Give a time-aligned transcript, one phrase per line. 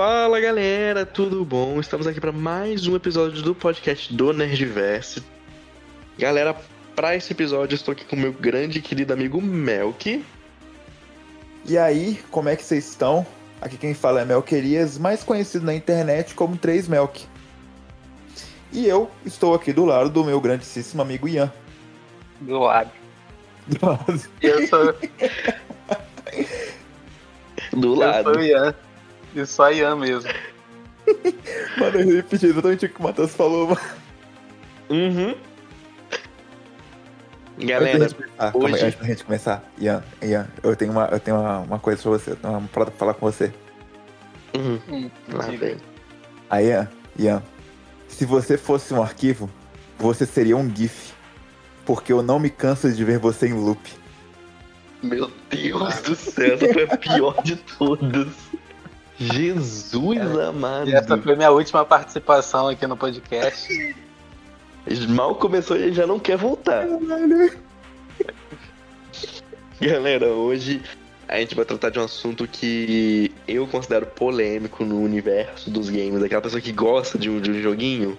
[0.00, 1.78] Fala galera, tudo bom?
[1.78, 5.22] Estamos aqui para mais um episódio do podcast do Nerdverse.
[6.18, 6.56] Galera,
[6.96, 10.24] para esse episódio eu estou aqui com meu grande e querido amigo Melk.
[11.66, 13.26] E aí, como é que vocês estão?
[13.60, 17.26] Aqui quem fala é Melquerias, mais conhecido na internet como 3 Melk.
[18.72, 21.52] E eu estou aqui do lado do meu grandíssimo amigo Ian.
[22.40, 22.90] Do lado.
[23.66, 24.22] Do lado.
[24.40, 24.94] Eu sou,
[27.70, 28.32] Do eu lado.
[28.32, 28.74] sou o Ian.
[29.34, 30.30] E só Ian mesmo.
[31.78, 33.80] Mano, eu repeti exatamente o que o Matheus falou, mano.
[34.90, 35.34] Uhum.
[37.56, 40.92] Antes Galera, da gente começar, calma hoje- antes da gente começar, Ian, Ian, eu tenho
[40.92, 43.52] uma, eu tenho uma, uma coisa pra você, uma parada pra falar com você.
[44.56, 44.80] uhum.
[44.88, 45.76] Hum, Lá vem.
[46.48, 46.88] Aí, Ian,
[47.18, 47.42] Ian,
[48.08, 49.50] se você fosse um arquivo,
[49.98, 51.12] você seria um GIF.
[51.84, 53.80] Porque eu não me canso de ver você em loop.
[55.02, 58.28] Meu Deus do céu, essa foi a pior de todas.
[59.20, 60.88] Jesus amado.
[60.88, 63.68] E essa foi minha última participação aqui no podcast.
[65.10, 66.86] Mal começou e ele já não quer voltar.
[69.78, 70.82] Galera, hoje
[71.28, 76.22] a gente vai tratar de um assunto que eu considero polêmico no universo dos games.
[76.22, 78.18] Aquela pessoa que gosta de um, de um joguinho,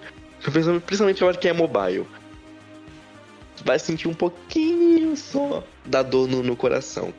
[0.86, 2.06] principalmente agora que é mobile.
[3.64, 7.12] Vai sentir um pouquinho só da dor no, no coração.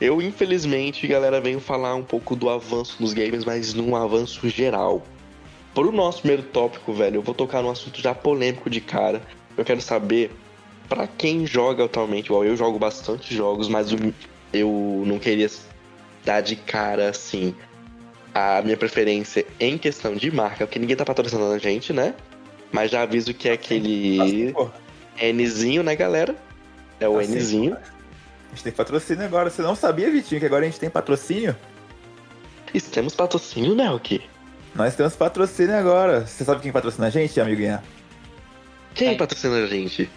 [0.00, 5.04] Eu, infelizmente, galera, venho falar um pouco do avanço dos games, mas num avanço geral.
[5.74, 9.22] Pro nosso primeiro tópico, velho, eu vou tocar num assunto já polêmico de cara.
[9.56, 10.30] Eu quero saber,
[10.88, 13.88] pra quem joga atualmente, igual eu jogo bastante jogos, mas
[14.52, 15.48] eu- não queria
[16.24, 17.54] dar de cara assim
[18.34, 22.14] a minha preferência em questão de marca, porque ninguém tá patrocinando a gente, né?
[22.72, 24.70] Mas já aviso que é aquele Pô,
[25.22, 26.34] Nzinho, né, galera?
[26.98, 27.76] É o Assim, Nzinho.
[28.50, 29.48] A gente tem patrocínio agora.
[29.48, 31.56] Você não sabia, Vitinho, que agora a gente tem patrocínio?
[32.74, 34.20] E temos patrocínio, Nelk.
[34.74, 36.26] Nós temos patrocínio agora.
[36.26, 37.82] Você sabe quem patrocina a gente, amigo Ian?
[38.94, 40.10] Quem patrocina a gente?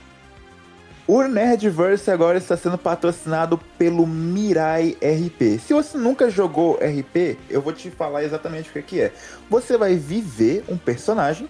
[1.06, 5.60] O Nerdverse agora está sendo patrocinado pelo Mirai RP.
[5.60, 9.12] Se você nunca jogou RP, eu vou te falar exatamente o que que é.
[9.50, 11.50] Você vai viver um personagem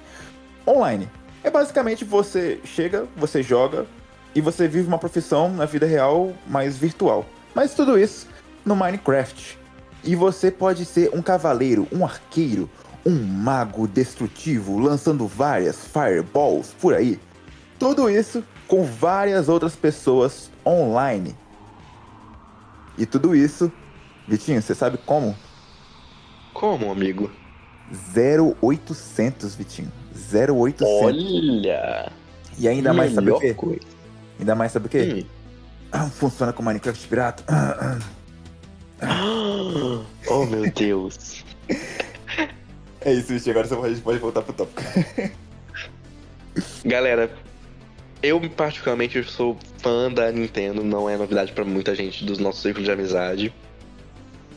[0.68, 1.08] online.
[1.44, 3.86] É basicamente você chega, você joga
[4.36, 7.26] e você vive uma profissão na vida real, mais virtual.
[7.54, 8.28] Mas tudo isso
[8.66, 9.58] no Minecraft.
[10.04, 12.70] E você pode ser um cavaleiro, um arqueiro,
[13.06, 17.20] um mago destrutivo lançando várias fireballs por aí.
[17.78, 21.36] Tudo isso com várias outras pessoas online.
[22.98, 23.72] E tudo isso,
[24.28, 25.36] Vitinho, você sabe como?
[26.54, 27.32] Como, amigo?
[28.16, 29.92] 0800, Vitinho.
[30.32, 30.88] 0800.
[30.88, 32.12] Olha!
[32.58, 33.54] E ainda mais sabe o quê?
[33.54, 33.93] coisa.
[34.40, 35.26] Ainda mais sabe o quê?
[35.26, 35.28] Hum.
[35.92, 37.44] Ah, Funciona com Minecraft pirata.
[37.48, 38.00] Ah,
[39.02, 40.04] ah.
[40.30, 41.44] Oh, meu Deus.
[43.02, 43.52] É isso, Vitinho.
[43.52, 44.82] Agora você pode, pode voltar pro tópico.
[46.86, 47.30] Galera,
[48.22, 52.62] eu particularmente eu sou fã da Nintendo, não é novidade pra muita gente dos nossos
[52.62, 53.54] círculos de amizade.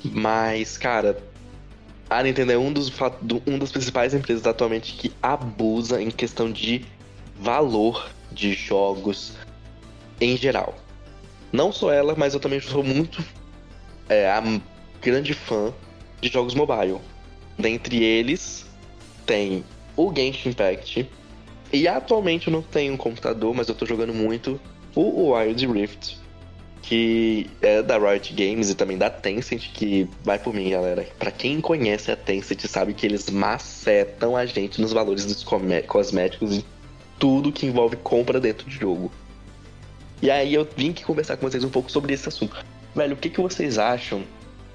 [0.05, 1.19] Mas, cara,
[2.09, 2.93] a Nintendo é um dos,
[3.47, 6.87] um das principais empresas atualmente que abusa em questão de
[7.41, 9.33] valor de jogos
[10.21, 10.75] em geral.
[11.53, 13.25] Não só ela, mas eu também sou muito
[14.09, 14.29] é,
[15.01, 15.73] grande fã
[16.21, 16.99] de jogos mobile.
[17.59, 18.67] Dentre eles,
[19.25, 19.65] tem
[19.97, 21.09] o Genshin Impact,
[21.73, 24.61] e atualmente eu não tenho um computador, mas eu tô jogando muito
[24.95, 26.17] o Wild Rift,
[26.81, 31.07] que é da Riot Games e também da Tencent, que vai por mim, galera.
[31.19, 36.57] Pra quem conhece a Tencent sabe que eles macetam a gente nos valores dos cosméticos
[36.57, 36.65] e
[37.19, 39.11] tudo que envolve compra dentro de jogo.
[40.23, 42.65] E aí eu vim aqui conversar com vocês um pouco sobre esse assunto.
[42.95, 44.23] Velho, o que, que vocês acham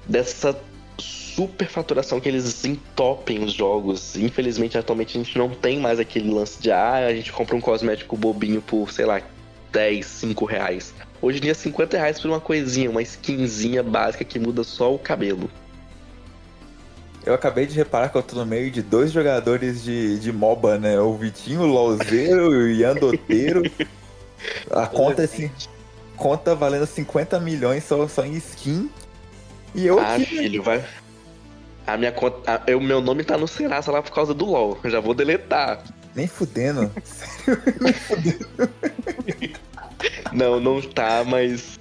[0.06, 0.56] dessa
[0.98, 4.16] superfaturação que eles entopem os jogos?
[4.16, 7.60] Infelizmente, atualmente a gente não tem mais aquele lance de ah, a gente compra um
[7.60, 9.20] cosmético bobinho por, sei lá,
[9.72, 10.94] 10, 5 reais.
[11.20, 14.98] Hoje em dia, 50 reais por uma coisinha, uma skinzinha básica que muda só o
[14.98, 15.50] cabelo.
[17.24, 20.78] Eu acabei de reparar que eu tô no meio de dois jogadores de, de MOBA,
[20.78, 21.00] né?
[21.00, 23.62] O Vitinho Lauzeiro e o Ian Doteiro.
[24.70, 25.50] A conta, assim,
[26.16, 28.90] conta valendo 50 milhões só, só em skin.
[29.74, 30.84] E eu ah, aqui, filho, vai.
[31.86, 32.52] A minha conta.
[32.52, 34.78] a- eu- meu nome tá no Serasa lá por causa do LOL.
[34.84, 35.82] Eu já vou deletar.
[36.14, 36.90] nem fudendo.
[40.32, 41.78] Não, não tá, mas.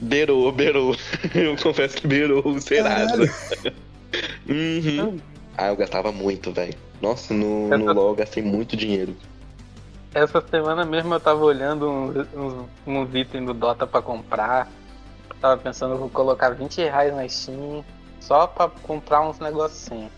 [0.00, 0.96] Beirou, beirou.
[1.34, 3.22] Eu confesso que beirou o Serasa.
[4.48, 5.18] Uhum.
[5.56, 6.74] Ah, eu gastava muito, velho.
[7.00, 9.14] Nossa, no, no LOL eu gastei muito dinheiro.
[10.14, 14.68] Essa semana mesmo eu tava olhando uns, uns, uns itens do Dota pra comprar.
[15.40, 17.84] Tava pensando, vou colocar 20 reais na Steam.
[18.20, 20.10] só pra comprar uns negocinhos.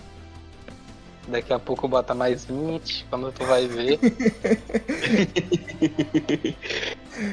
[1.29, 4.01] Daqui a pouco bota mais 20, quando tu vai ver.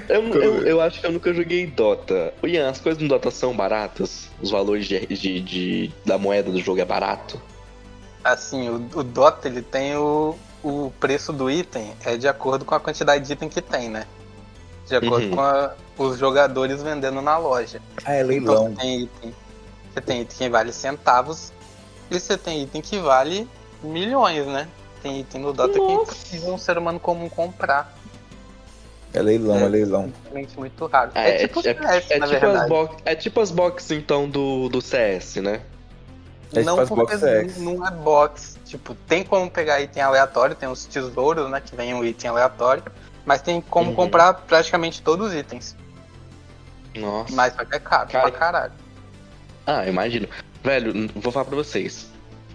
[0.07, 2.31] eu, eu, eu, acho que eu nunca joguei Dota.
[2.43, 4.29] O Ian, as coisas no Dota são baratas?
[4.39, 7.41] Os valores de, de, de da moeda do jogo é barato?
[8.23, 12.75] Assim, o, o, Dota ele tem o, o preço do item é de acordo com
[12.75, 14.05] a quantidade de item que tem, né?
[14.87, 15.35] De acordo uhum.
[15.35, 17.81] com a, os jogadores vendendo na loja.
[18.03, 18.69] Ah, é leilão.
[18.69, 19.35] Então, você tem item,
[19.93, 21.53] você tem item que vale centavos
[22.09, 23.47] e você tem item que vale
[23.83, 24.67] milhões, né?
[25.01, 26.11] Tem item no Dota Nossa.
[26.11, 27.97] que precisa um ser humano comum comprar.
[29.13, 30.13] É leilão, é, é leilão.
[30.57, 31.11] muito raro.
[31.15, 34.69] É, é tipo, é, CS, é, tipo as box, é tipo as boxes, então, do,
[34.69, 35.61] do CS, né?
[36.53, 37.15] É não, porque
[37.57, 38.57] não é box.
[38.65, 41.61] Tipo, tem como pegar item aleatório, tem os tesouros, né?
[41.61, 42.83] Que vem um item aleatório.
[43.25, 43.95] Mas tem como uhum.
[43.95, 45.75] comprar praticamente todos os itens.
[46.95, 47.33] Nossa.
[47.35, 48.29] Mas só que é caro Cara...
[48.29, 48.73] pra caralho.
[49.67, 50.27] Ah, imagino.
[50.63, 52.09] Velho, vou falar pra vocês.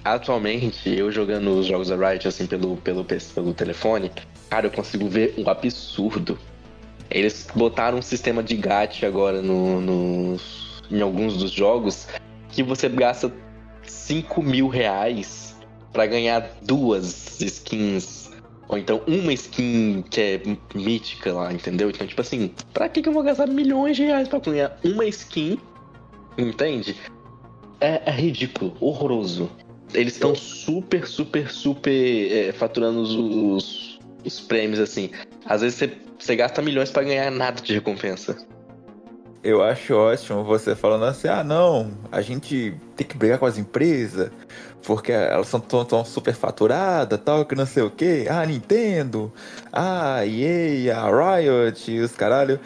[0.04, 4.10] Atualmente, eu jogando os jogos da Riot, assim, pelo, pelo, pelo telefone,
[4.50, 6.38] cara, eu consigo ver um absurdo.
[7.10, 10.36] Eles botaram um sistema de gacha agora no, no,
[10.90, 12.08] em alguns dos jogos
[12.50, 13.32] que você gasta
[13.86, 15.56] 5 mil reais
[15.92, 18.30] pra ganhar duas skins.
[18.68, 20.42] Ou então uma skin que é
[20.74, 21.90] mítica lá, entendeu?
[21.90, 25.04] Então, tipo assim, pra que, que eu vou gastar milhões de reais pra ganhar uma
[25.06, 25.58] skin?
[26.38, 26.96] Entende?
[27.80, 29.50] É, é ridículo, horroroso
[29.94, 35.10] eles estão super, super, super é, faturando os, os, os, prêmios, assim.
[35.46, 38.36] Às vezes você, você gasta milhões para ganhar nada de recompensa.
[39.44, 43.58] Eu acho ótimo você falando assim, ah não, a gente tem que brigar com as
[43.58, 44.30] empresas,
[44.82, 48.26] porque elas são tão, tão super faturadas, tal, que não sei o que.
[48.26, 49.30] Ah, Nintendo,
[49.70, 52.58] ah, EA, a Riot, os caralho.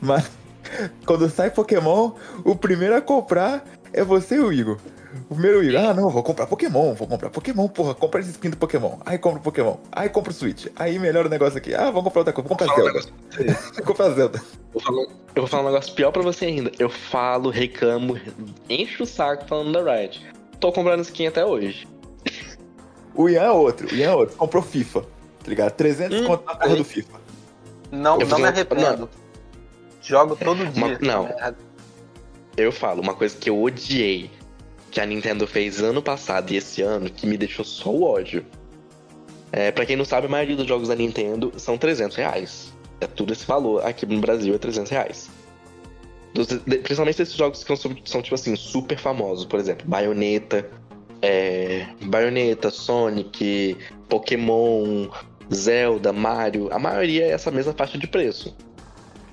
[0.00, 0.30] Mas
[1.04, 2.12] quando sai Pokémon,
[2.44, 4.78] o primeiro a comprar é você e o Igor.
[5.28, 8.50] O primeiro Igor, ah, não, vou comprar Pokémon, vou comprar Pokémon, porra, compra esse skin
[8.50, 8.98] do Pokémon.
[9.04, 9.76] Aí compra o Pokémon.
[9.90, 10.68] Aí compra o Switch.
[10.76, 11.74] Aí melhora o negócio aqui.
[11.74, 13.00] Ah, vamos comprar outra coisa, vou comprar Zelda.
[13.74, 14.61] Vou comprar Zelda.
[14.74, 16.72] Eu vou falar um negócio pior pra você ainda.
[16.78, 18.18] Eu falo, reclamo,
[18.68, 20.26] encho o saco falando da Riot.
[20.58, 21.86] Tô comprando skin até hoje.
[23.14, 24.36] O Ian é outro, o Ian é outro.
[24.36, 25.72] Comprou FIFA, tá ligado?
[25.72, 27.20] 300 hum, conto na porra do FIFA.
[27.90, 28.80] Não, não me arrependo.
[28.80, 29.08] Não.
[30.00, 30.84] Jogo todo dia.
[30.84, 31.28] Uma, não.
[32.56, 34.30] Eu falo, uma coisa que eu odiei
[34.90, 38.44] que a Nintendo fez ano passado e esse ano que me deixou só o ódio.
[39.50, 42.72] É, para quem não sabe, a maioria dos jogos da Nintendo são 300 reais.
[43.02, 43.84] É tudo esse valor.
[43.84, 45.28] Aqui no Brasil é 300 reais.
[46.32, 49.44] Principalmente esses jogos que são, são, tipo assim, super famosos.
[49.44, 50.70] Por exemplo, Bayonetta,
[51.20, 53.76] é, Bayonetta, Sonic,
[54.08, 55.08] Pokémon,
[55.52, 56.68] Zelda, Mario.
[56.72, 58.56] A maioria é essa mesma faixa de preço.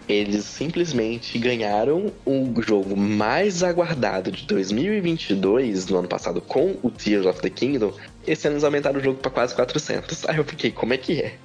[0.07, 7.27] Eles simplesmente ganharam o jogo mais aguardado de 2022, no ano passado, com o Tears
[7.27, 7.93] of the Kingdom.
[8.25, 10.27] Esse ano eles aumentaram o jogo para quase 400.
[10.27, 11.37] Aí eu fiquei, como é que é?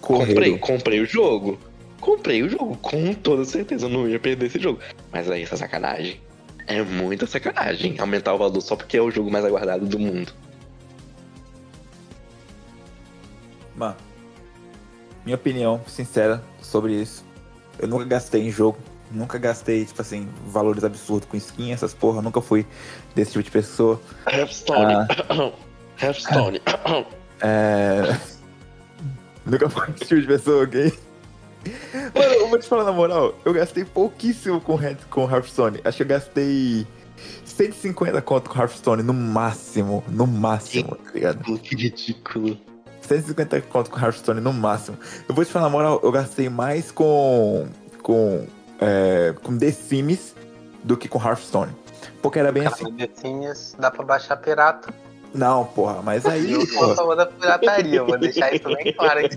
[0.00, 1.58] Comprei, comprei o jogo.
[2.00, 3.86] Comprei o jogo, com toda certeza.
[3.86, 4.80] Eu não ia perder esse jogo.
[5.12, 6.20] Mas aí, essa sacanagem.
[6.66, 10.32] É muita sacanagem aumentar o valor só porque é o jogo mais aguardado do mundo.
[13.74, 13.96] Mano,
[15.24, 17.24] minha opinião sincera sobre isso
[17.80, 18.78] eu nunca gastei em jogo.
[19.10, 22.22] Nunca gastei, tipo assim, valores absurdos com skin, essas porra.
[22.22, 22.64] Nunca fui
[23.14, 24.00] desse tipo de pessoa.
[24.30, 24.94] Hearthstone.
[24.94, 25.52] Ah,
[26.00, 26.60] Hearthstone.
[27.40, 28.16] é...
[29.50, 30.96] Nunca tipo de pessoa, ok?
[32.14, 35.80] Mano, eu vou te falar na moral, eu gastei pouquíssimo com, Head, com Hearthstone.
[35.84, 36.86] Acho que eu gastei
[37.44, 40.04] 150 conto com Hearthstone no máximo.
[40.08, 41.58] No máximo, tá ligado?
[41.58, 42.56] Que ridículo.
[43.02, 44.96] 150 conto com Hearthstone no máximo.
[45.28, 47.68] Eu vou te falar, na moral, eu gastei mais com.
[48.02, 48.46] com.
[48.80, 50.34] É, com The Sims
[50.84, 51.72] do que com Hearthstone.
[52.22, 52.94] Porque era bem Cara, assim.
[52.94, 54.94] The Sims dá pra baixar pirata.
[55.32, 56.52] Não, porra, mas aí.
[56.52, 59.36] Eu sou a favor da pirataria, vou deixar isso bem claro aqui.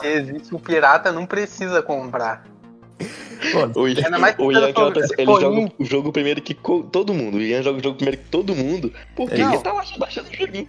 [0.00, 2.44] Se existe um pirata, não precisa comprar.
[3.74, 4.68] o Ian, o Ian
[5.18, 7.36] ele joga o jogo primeiro que todo mundo.
[7.36, 8.92] O Ian joga o jogo primeiro que todo mundo.
[9.14, 10.68] Por que ele tá baixando o joguinho?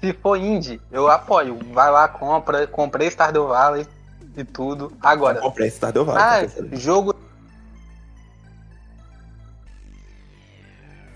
[0.00, 1.58] Se for indie, eu apoio.
[1.72, 2.66] Vai lá, compra.
[2.66, 3.86] Comprei Stardew Valley
[4.36, 4.92] e tudo.
[5.00, 5.38] Agora.
[5.38, 6.22] Eu comprei Stardew Valley.
[6.22, 7.14] Ah, jogo.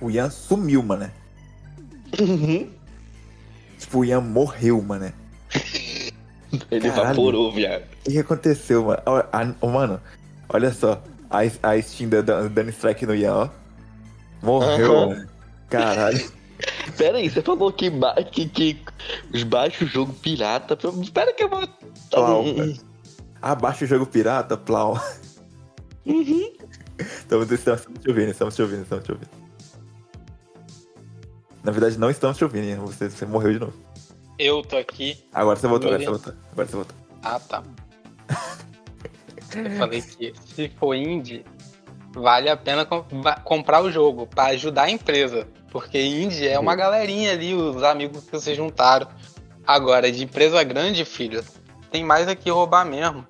[0.00, 1.08] O Ian sumiu, mano.
[2.20, 2.68] Uhum.
[3.78, 5.12] Tipo, o Ian morreu, mano.
[6.70, 7.10] Ele Caralho.
[7.10, 7.84] evaporou, viado.
[8.06, 9.02] O que aconteceu, mano?
[9.32, 10.00] A, mano,
[10.48, 11.02] olha só.
[11.30, 13.48] A, a Steam dando strike no Ian, ó.
[14.42, 15.08] Morreu, uhum.
[15.10, 15.28] mano.
[15.68, 16.32] Caralho.
[16.96, 17.90] Pera aí, você falou que,
[18.30, 20.78] que, que baixa o jogo pirata.
[21.00, 21.66] Espera que eu vou.
[22.10, 22.44] Plau,
[23.40, 25.00] Abaixa o jogo pirata, Plau.
[26.06, 26.52] Uhum.
[26.98, 29.41] Estamos, estamos te ouvindo, estamos te ouvindo, estamos te ouvindo.
[31.62, 32.80] Na verdade, não estamos te ouvindo.
[32.82, 33.74] Você, você morreu de novo.
[34.38, 35.24] Eu tô aqui.
[35.32, 36.34] Agora você voltou, agora você voltou.
[36.52, 36.96] Agora você voltou.
[37.22, 37.62] Ah, tá.
[39.54, 41.44] Eu falei que se for indie,
[42.14, 45.46] vale a pena com- va- comprar o jogo pra ajudar a empresa.
[45.70, 49.08] Porque indie é uma galerinha ali, os amigos que se juntaram.
[49.66, 51.44] Agora, de empresa grande, filho,
[51.90, 53.26] tem mais aqui roubar mesmo.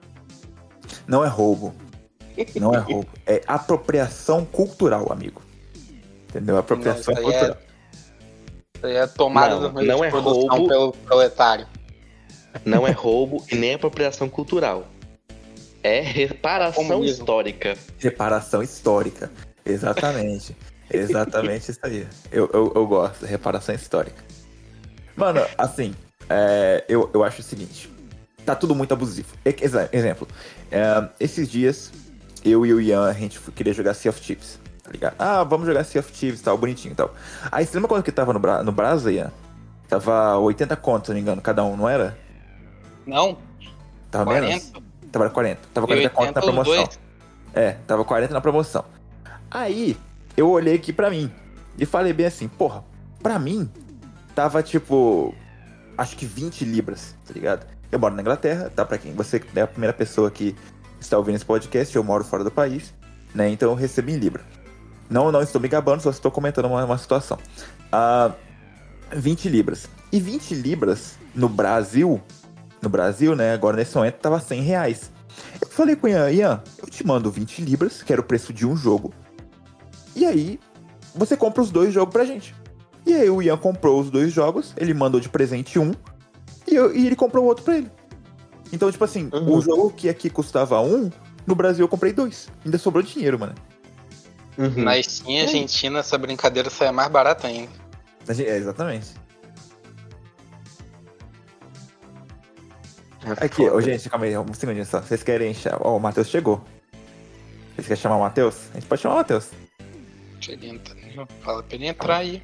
[1.06, 1.74] Não é roubo.
[2.56, 3.08] Não é roubo.
[3.26, 5.42] É apropriação cultural, amigo.
[6.28, 6.56] Entendeu?
[6.56, 7.58] Apropriação Não, isso aí é-
[8.82, 8.86] cultural.
[8.86, 10.68] Isso aí é tomada Não, do meio não de é produção roubo.
[10.68, 11.66] pelo proletário.
[12.64, 14.86] Não é roubo e nem apropriação cultural.
[15.82, 17.20] É reparação Comunismo.
[17.22, 17.76] histórica.
[17.98, 19.30] Reparação histórica.
[19.64, 20.56] Exatamente.
[20.90, 22.06] Exatamente isso aí.
[22.30, 23.24] Eu, eu, eu gosto.
[23.24, 24.22] Reparação histórica.
[25.16, 25.94] Mano, assim,
[26.28, 27.90] é, eu, eu acho o seguinte.
[28.44, 29.28] Tá tudo muito abusivo.
[29.44, 29.56] E-
[29.92, 30.28] Exemplo.
[30.70, 31.90] é, esses dias,
[32.44, 34.58] eu e o Ian, a gente queria jogar Sea of Thieves.
[34.92, 35.14] Ligado?
[35.18, 37.14] Ah, vamos jogar Sea of Thieves e tal, bonitinho e tal.
[37.50, 39.32] Aí, você lembra quando que tava no, Bra no Brasa, Ian?
[39.88, 42.16] Tava 80 contos, se não me engano, cada um, não era?
[43.06, 43.36] Não,
[44.10, 44.46] Tava 40.
[44.46, 44.72] menos?
[45.10, 45.60] Tava 40.
[45.72, 46.84] Tava E 40 contos 80 na promoção.
[46.84, 47.00] dois.
[47.54, 48.84] É, tava 40 na promoção.
[49.50, 49.96] Aí,
[50.36, 51.30] eu olhei aqui pra mim
[51.78, 52.84] e falei bem assim, porra,
[53.22, 53.70] pra mim,
[54.34, 55.34] tava tipo,
[55.96, 57.66] acho que 20 libras, tá ligado?
[57.90, 58.84] Eu moro na Inglaterra, tá?
[58.84, 60.54] Pra quem você é a primeira pessoa que
[61.00, 62.94] está ouvindo esse podcast, eu moro fora do país,
[63.34, 63.48] né?
[63.50, 64.42] Então eu recebi em libra.
[65.12, 67.38] Não, não estou me gabando, só estou comentando uma, uma situação.
[67.92, 68.32] Ah,
[69.14, 69.86] 20 libras.
[70.10, 72.20] E 20 libras no Brasil,
[72.80, 73.52] no Brasil, né?
[73.52, 75.10] Agora nesse momento tava 100 reais.
[75.60, 78.52] Eu falei com o Ian, Ian, eu te mando 20 libras, que era o preço
[78.52, 79.12] de um jogo.
[80.14, 80.58] E aí,
[81.14, 82.54] você compra os dois jogos pra gente.
[83.06, 85.92] E aí o Ian comprou os dois jogos, ele mandou de presente um,
[86.70, 87.90] e, eu- e ele comprou o outro pra ele.
[88.72, 89.56] Então, tipo assim, Uhum.
[89.56, 91.10] o jogo que aqui custava um,
[91.46, 92.48] no Brasil eu comprei dois.
[92.64, 93.54] Ainda sobrou dinheiro, mano.
[94.58, 94.84] Uhum.
[94.84, 97.70] Na Steam Argentina, essa brincadeira sai mais barata ainda.
[98.28, 99.14] É, exatamente.
[103.24, 105.00] É Aqui, ô gente, calma aí, um segundinho só.
[105.00, 105.80] Vocês querem chamar.
[105.82, 106.62] Ó, o Matheus chegou.
[107.74, 108.56] Vocês querem chamar o Matheus?
[108.72, 109.50] A gente pode chamar o Matheus.
[110.34, 110.96] Deixa ele entrar.
[111.40, 112.42] Fala pra ele entrar aí.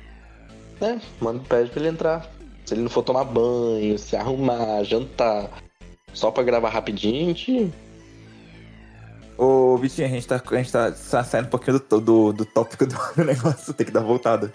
[0.81, 2.31] É, mano, pede pra ele entrar.
[2.65, 5.51] Se ele não for tomar banho, se arrumar, jantar,
[6.13, 7.73] só pra gravar rapidinho, a gente.
[9.79, 12.87] Vitinho, a gente tá, a gente tá, tá saindo um pouquinho do, do, do tópico
[12.87, 14.53] do, do negócio, tem que dar voltada.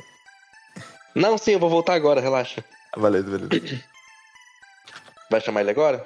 [1.15, 2.63] Não, sim, eu vou voltar agora, relaxa.
[2.95, 3.83] Ah, Beleza, beleza.
[5.29, 6.05] Vai chamar ele agora?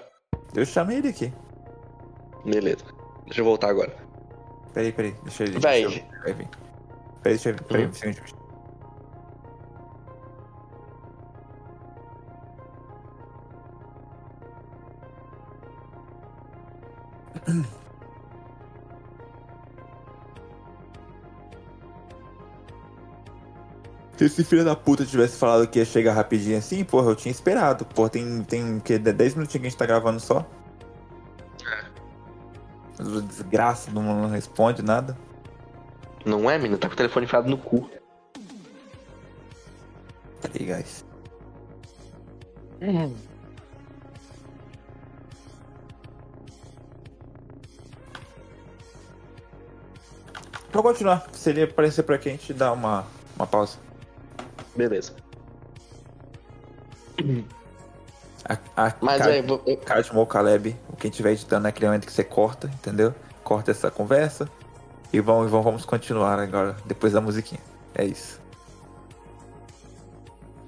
[0.56, 1.34] Eu chamei ele aqui.
[2.46, 2.86] Beleza.
[3.26, 3.96] Deixa eu voltar agora.
[4.74, 5.60] Peraí, peraí, deixa ele.
[5.60, 5.86] Véi.
[5.86, 6.48] Deixa eu, vai vir.
[7.24, 7.56] Peraí, deixa eu.
[7.56, 7.90] Peraí, Uhum.
[7.90, 8.38] um segundo.
[24.18, 27.32] Se esse filho da puta tivesse falado que ia chegar rapidinho assim, porra, eu tinha
[27.32, 27.86] esperado.
[27.86, 28.98] Porra, tem, tem o quê?
[28.98, 30.44] 10 minutinhos que a gente tá gravando só.
[33.28, 35.16] Desgraça, não, não responde nada.
[36.26, 36.80] Não é, menino?
[36.80, 37.88] Tá com o telefone enfiado no cu.
[40.42, 41.06] Peraí, guys.
[50.74, 51.28] Vou continuar.
[51.34, 53.06] Se ele aparecer por aqui, a gente dá uma,
[53.36, 53.87] uma pausa.
[54.78, 55.14] Beleza.
[58.46, 62.06] A, a, Mas, Cad- é, vou- Cadmo ou Caleb, o que estiver editando naquele momento
[62.06, 63.14] que você corta, entendeu?
[63.44, 64.48] Corta essa conversa.
[65.12, 67.62] E vamos, vamos, continuar agora, depois da musiquinha.
[67.96, 68.40] É isso.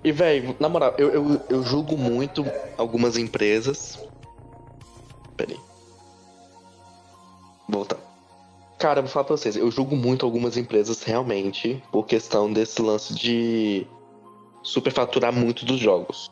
[0.04, 2.46] E, velho, na moral, eu, eu, eu julgo muito
[2.78, 4.00] algumas empresas.
[5.38, 5.60] Pera aí.
[7.68, 7.98] Voltar.
[8.78, 12.82] Cara, eu vou falar pra vocês, eu julgo muito algumas empresas realmente por questão desse
[12.82, 13.86] lance de
[14.64, 16.30] superfaturar muito dos jogos.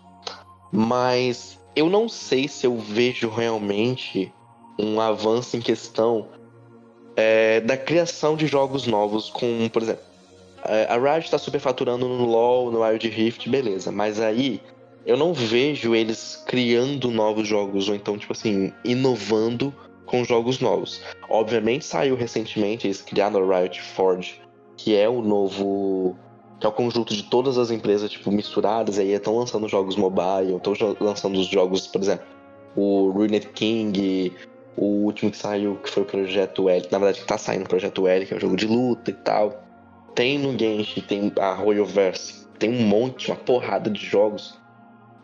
[0.72, 4.34] Mas eu não sei se eu vejo realmente
[4.80, 6.28] um avanço em questão
[7.16, 10.04] é, da criação de jogos novos com, por exemplo,
[10.64, 13.92] é, a Riot tá superfaturando no LoL, no Wild Rift, beleza.
[13.92, 14.62] Mas aí
[15.06, 19.74] eu não vejo eles criando novos jogos ou então, tipo assim, inovando
[20.06, 21.02] com jogos novos.
[21.30, 24.42] Obviamente saiu recentemente, eles criaram a Riot Forge,
[24.76, 26.18] que é o novo.
[26.60, 30.56] Que é o conjunto de todas as empresas, tipo, misturadas, aí estão lançando jogos mobile,
[30.56, 32.26] estão lançando os jogos, por exemplo,
[32.76, 34.34] o Ruined King,
[34.76, 37.70] o último que saiu, que foi o Projeto L, na verdade que tá saindo o
[37.70, 39.64] Projeto L, que é um jogo de luta e tal.
[40.16, 44.60] Tem no Genshin, tem a Royalverse, tem um monte, uma porrada de jogos.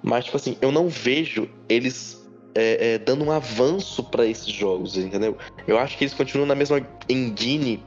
[0.03, 2.23] Mas, tipo assim, eu não vejo eles
[2.53, 5.37] é, é, dando um avanço pra esses jogos, entendeu?
[5.65, 7.83] Eu acho que eles continuam na mesma engine,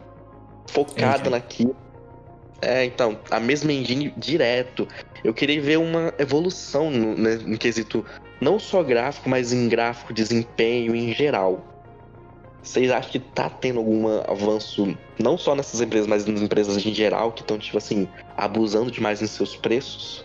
[0.66, 1.30] focada Entendi.
[1.30, 1.76] naquilo.
[2.60, 4.88] É, então, a mesma engine direto.
[5.22, 8.04] Eu queria ver uma evolução no, né, em quesito
[8.40, 11.64] não só gráfico, mas em gráfico, desempenho em geral.
[12.62, 16.92] Vocês acham que tá tendo algum avanço, não só nessas empresas, mas nas empresas em
[16.92, 20.24] geral, que estão, tipo assim, abusando demais em seus preços?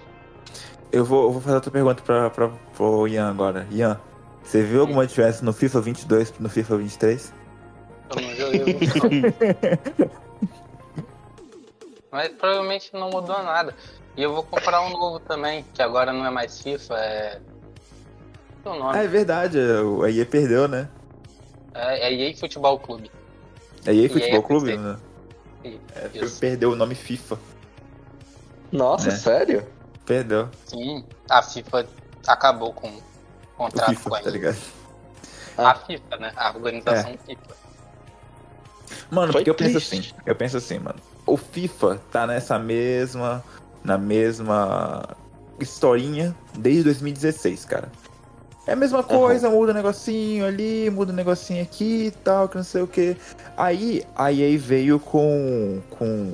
[0.91, 3.67] Eu vou, eu vou fazer outra pergunta pra, pra, pro Ian agora.
[3.71, 4.00] Ian,
[4.43, 7.33] você viu alguma diferença no FIFA 22 no FIFA 23?
[8.09, 10.11] Eu não joguei muito,
[12.12, 13.74] Mas provavelmente não mudou nada.
[14.18, 17.41] E eu vou comprar um novo também, que agora não é mais FIFA, é.
[18.65, 18.98] O nome.
[18.98, 20.89] Ah, é verdade, a EA perdeu, né?
[21.74, 23.10] É, é EA Futebol Clube.
[23.86, 24.98] É EA Futebol EA Clube, né?
[25.63, 26.39] É, Isso.
[26.39, 27.39] perdeu o nome FIFA.
[28.72, 29.15] Nossa, Né?
[29.15, 29.68] sério?
[30.06, 30.50] Perdeu.
[30.65, 31.88] Sim, a FIFA
[32.27, 34.58] acabou com o O contrato com FIFA, a tá ligado?
[35.58, 36.34] A FIFA, né?
[36.36, 37.56] A organização FIFA.
[39.10, 40.13] Mano, Foi porque eu penso triste.
[40.13, 41.00] assim, eu penso assim, mano.
[41.31, 43.41] O FIFA tá nessa mesma.
[43.85, 45.15] Na mesma
[45.59, 47.89] historinha desde 2016, cara.
[48.67, 52.57] É a mesma coisa, muda um negocinho ali, muda um negocinho aqui e tal, que
[52.57, 53.15] não sei o que.
[53.55, 55.79] Aí a EA veio com.
[55.89, 56.33] com.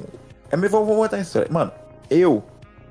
[0.50, 1.38] É mesmo, vou botar isso.
[1.50, 1.72] Mano,
[2.10, 2.44] eu.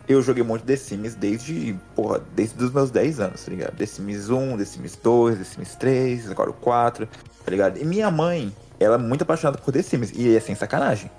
[0.09, 1.77] Eu joguei muito The Sims desde.
[1.97, 3.77] Porra, desde os meus 10 anos, tá ligado?
[3.77, 7.07] The Sims 1, The Sims 2, The Sims 3, agora o 4,
[7.45, 7.79] tá ligado?
[7.79, 10.13] E minha mãe, ela é muito apaixonada por The Sims.
[10.15, 11.11] E é sem sacanagem.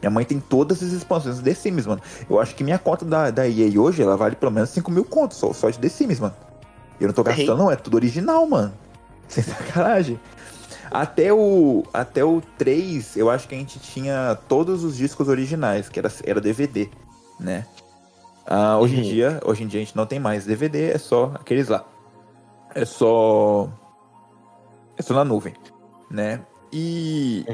[0.00, 2.00] Minha mãe tem todas as expansões do The Sims, mano.
[2.28, 5.04] Eu acho que minha conta da, da EA hoje, ela vale pelo menos 5 mil
[5.04, 6.34] contos só, só de The Sims, mano.
[7.00, 8.72] Eu não tô gastando, não, é tudo original, mano.
[9.28, 10.20] Sem sacanagem.
[10.90, 15.88] Até o, até o 3, eu acho que a gente tinha todos os discos originais,
[15.88, 16.88] que era, era DVD,
[17.38, 17.64] né?
[18.46, 19.04] Ah, hoje, em Uhum.
[19.04, 21.84] dia, hoje em dia a gente não tem mais DVD, é só aqueles lá.
[22.74, 23.68] É só.
[24.96, 25.54] É só na nuvem,
[26.10, 26.40] né?
[26.72, 27.44] E.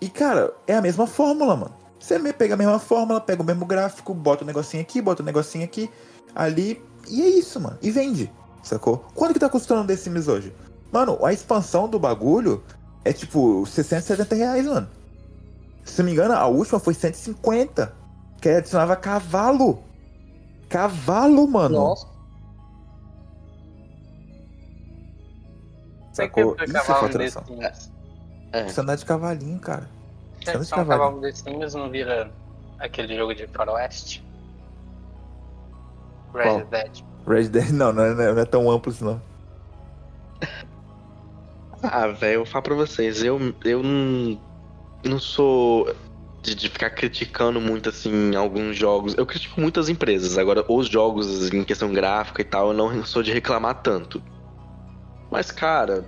[0.00, 1.74] E, cara, é a mesma fórmula, mano.
[1.98, 5.22] Você me- pega a mesma fórmula, pega o mesmo gráfico, bota um negocinho aqui, bota
[5.22, 5.90] um negocinho aqui,
[6.34, 7.76] ali, e é isso, mano.
[7.82, 8.30] E vende,
[8.62, 9.04] sacou?
[9.14, 10.54] Quanto que tá custando o The Sims hoje?
[10.92, 12.62] Mano, a expansão do bagulho
[13.04, 14.88] é tipo 670 reais, mano.
[15.84, 17.92] Se não me engano, a última foi 150.
[18.40, 19.82] Que adicionava cavalo.
[20.68, 21.74] Cavalo, mano.
[21.74, 22.06] Nossa.
[26.12, 26.56] Sacou?
[26.56, 27.44] Você Isso que é faturação.
[27.46, 27.90] Sims.
[28.52, 28.60] É.
[28.62, 29.88] Precisa andar de cavalinho, cara.
[30.42, 30.88] Se Anda de é um cavalinho.
[30.88, 32.30] cavalo The Sims não vira
[32.78, 34.24] aquele jogo de faroeste?
[36.34, 36.64] Red Qual?
[36.66, 37.04] Dead.
[37.26, 39.20] Red Dead, não, não é, não é tão amplo assim, não.
[41.82, 44.40] Ah, velho, eu vou falar pra vocês, eu, eu não,
[45.04, 45.94] não sou
[46.42, 49.14] de, de ficar criticando muito, assim, alguns jogos.
[49.16, 53.22] Eu critico muitas empresas, agora, os jogos em questão gráfica e tal, eu não sou
[53.22, 54.20] de reclamar tanto.
[55.30, 56.04] Mas, cara,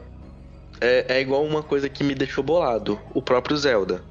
[0.80, 4.02] é, é igual uma coisa que me deixou bolado, o próprio Zelda.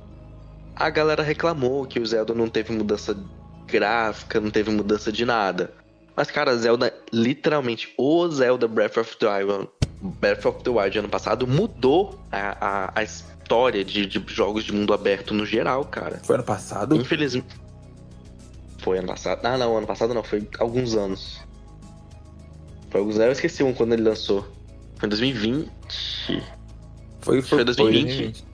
[0.76, 3.18] A galera reclamou que o Zelda não teve mudança
[3.66, 5.74] gráfica, não teve mudança de nada.
[6.16, 9.70] Mas, cara, Zelda, literalmente, o Zelda Breath of the Wild,
[10.02, 14.72] Breath of the Wild ano passado mudou a, a, a história de, de jogos de
[14.72, 16.20] mundo aberto no geral, cara.
[16.24, 16.96] Foi ano passado?
[16.96, 17.60] Infelizmente.
[18.80, 19.46] Foi ano passado.
[19.46, 21.40] Ah, não, ano passado não, foi alguns anos.
[22.90, 24.48] Foi alguns anos, eu esqueci um quando ele lançou.
[24.98, 26.59] Foi em 2020.
[27.22, 28.46] Foi, Foi 2020.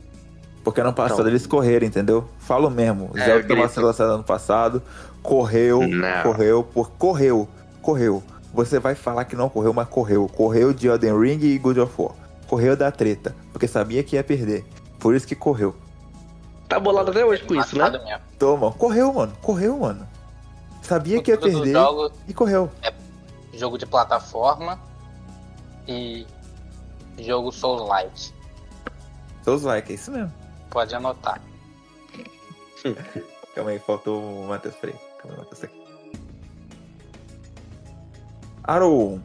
[0.63, 1.27] Porque ano passado Não.
[1.27, 2.27] eles correram, entendeu?
[2.39, 3.11] Falo mesmo.
[3.13, 3.73] O É, Zelda eu tava grito.
[3.73, 4.81] sendo lançado ano passado,
[5.21, 6.23] correu, Não.
[6.23, 7.47] correu, por, correu,
[7.81, 8.23] correu.
[8.53, 10.27] Você vai falar que não correu, mas correu.
[10.27, 12.13] Correu de Elden Ring e God of War.
[12.47, 14.65] Correu da treta, porque sabia que ia perder.
[14.99, 15.75] Por isso que correu.
[16.67, 17.89] Tá bolado até hoje com isso, né?
[17.91, 18.21] Mesmo.
[18.39, 20.07] Toma, correu, mano, correu, mano.
[20.81, 21.75] Sabia que ia perder
[22.27, 22.71] e correu.
[23.53, 24.79] jogo de plataforma
[25.87, 26.25] e
[27.19, 28.33] jogo Souls-like.
[29.45, 30.33] Seus likes, é isso mesmo.
[30.71, 31.39] Pode anotar.
[33.53, 34.97] Calma aí, faltou o Matheus Freire.
[35.19, 35.85] Calma aí, Matheus aqui.
[38.63, 39.21] Aro.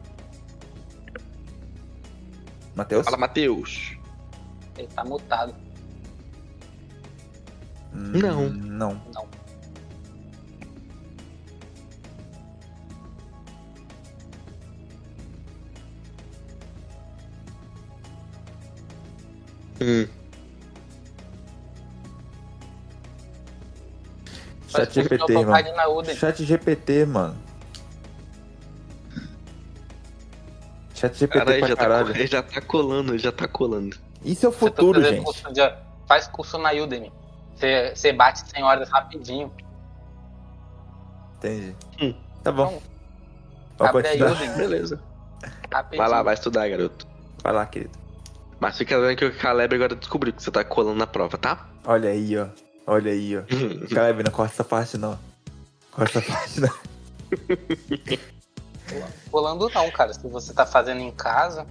[2.75, 3.03] Matheus?
[3.03, 3.97] Fala, Matheus.
[4.77, 5.55] Ele tá mutado.
[7.91, 8.49] Hum, Não.
[8.49, 9.01] Não.
[9.15, 9.40] Não.
[19.81, 20.07] Hum.
[24.67, 26.15] Chat GPT, mano.
[26.15, 27.37] Chat GPT, mano.
[30.93, 32.13] Chat GPT Caralho, pra já tá, caralho.
[32.13, 33.97] co- já tá colando, já tá colando.
[34.23, 35.23] Isso é o tá futuro, gente.
[35.23, 35.73] curso de-
[36.07, 37.11] faz curso na Udemy.
[37.55, 39.51] Você, você bate 100 horas rapidinho.
[41.37, 41.75] Entendi.
[41.99, 42.13] Hum.
[42.43, 42.81] Tá bom.
[43.75, 44.13] Então, abre a.
[44.31, 44.47] Udemy.
[44.57, 45.01] Beleza.
[45.73, 46.01] Rapidinho.
[46.03, 47.07] Vai lá, vai estudar, garoto.
[47.43, 48.00] Vai lá, querido.
[48.61, 51.67] Mas fica vendo que o Caleb agora descobriu que você tá colando na prova, tá?
[51.83, 52.45] Olha aí, ó.
[52.85, 53.41] Olha aí, ó.
[53.93, 55.17] Caleb, não corta essa parte, não.
[55.91, 56.71] com essa página.
[59.31, 60.13] Rolando não, cara.
[60.13, 61.65] Se você tá fazendo em casa,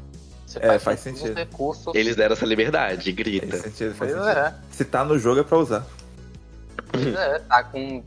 [0.47, 1.31] você É, faz, faz sentido.
[1.31, 1.95] os recursos.
[1.95, 3.57] Eles deram essa liberdade, Faz grita.
[3.59, 4.29] sentido, faz Pois sentido.
[4.47, 5.87] é, Se tá no jogo é pra usar.
[6.91, 7.99] pois é, tá com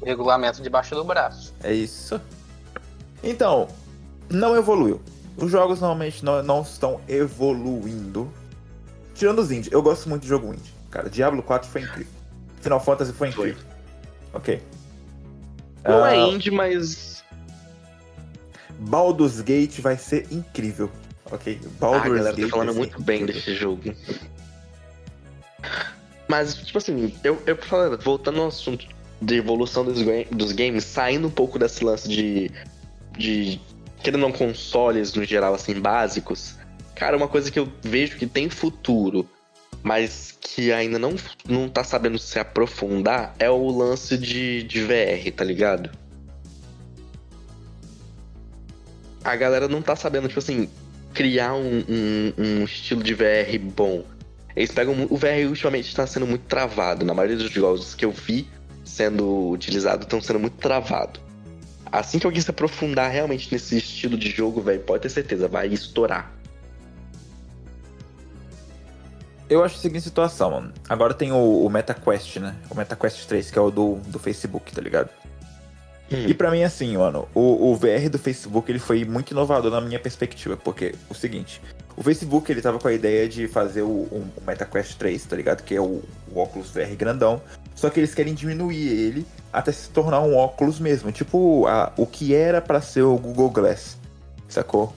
[0.00, 1.54] o regulamento debaixo do braço.
[1.62, 2.20] É isso.
[3.22, 3.68] Então,
[4.28, 5.00] não evoluiu.
[5.36, 8.30] Os jogos normalmente não, não estão evoluindo.
[9.14, 9.70] Tirando os indie.
[9.72, 10.72] Eu gosto muito de jogo indie.
[10.90, 12.12] Cara, Diablo 4 foi incrível.
[12.60, 13.50] Final Fantasy foi Foi.
[13.50, 13.68] incrível.
[14.32, 14.62] Ok.
[15.84, 17.22] Não é Ah, indie, mas.
[18.78, 20.90] Baldur's Gate vai ser incrível.
[21.30, 21.60] Ok?
[21.62, 23.40] Ah, Baldur's galera Gate tá falando muito bem incrível.
[23.42, 23.94] desse jogo.
[26.26, 28.86] Mas, tipo assim, eu, eu falando, voltando ao assunto
[29.20, 29.98] de evolução dos,
[30.30, 32.50] dos games, saindo um pouco desse lance de.
[33.16, 33.60] de.
[34.04, 36.54] Querendo não consoles no geral, assim, básicos.
[36.94, 39.28] Cara, uma coisa que eu vejo que tem futuro,
[39.82, 41.16] mas que ainda não,
[41.48, 45.90] não tá sabendo se aprofundar, é o lance de, de VR, tá ligado?
[49.24, 50.68] A galera não tá sabendo, tipo assim,
[51.14, 54.04] criar um, um- um estilo de VR bom.
[54.54, 54.94] Eles pegam.
[55.10, 57.04] O VR ultimamente está sendo muito travado.
[57.06, 58.46] Na maioria dos jogos que eu vi
[58.84, 61.18] sendo utilizado, estão sendo muito travado.
[61.94, 65.68] Assim que alguém se aprofundar realmente nesse estilo de jogo, velho, pode ter certeza, vai
[65.68, 66.32] estourar.
[69.48, 70.72] Eu acho a seguinte situação, mano.
[70.88, 72.56] Agora tem o, o MetaQuest, né?
[72.68, 75.08] O MetaQuest 3, que é o do, do Facebook, tá ligado?
[76.10, 76.26] Hum.
[76.26, 79.80] E pra mim, assim, mano, o, o VR do Facebook ele foi muito inovador na
[79.80, 81.62] minha perspectiva, porque o seguinte,
[81.96, 85.36] o Facebook ele tava com a ideia de fazer o, o, o MetaQuest 3, tá
[85.36, 85.62] ligado?
[85.62, 86.02] Que é o,
[86.32, 87.40] o óculos VR grandão,
[87.74, 92.06] só que eles querem diminuir ele até se tornar um óculos mesmo, tipo a, o
[92.06, 93.96] que era pra ser o Google Glass,
[94.48, 94.92] sacou?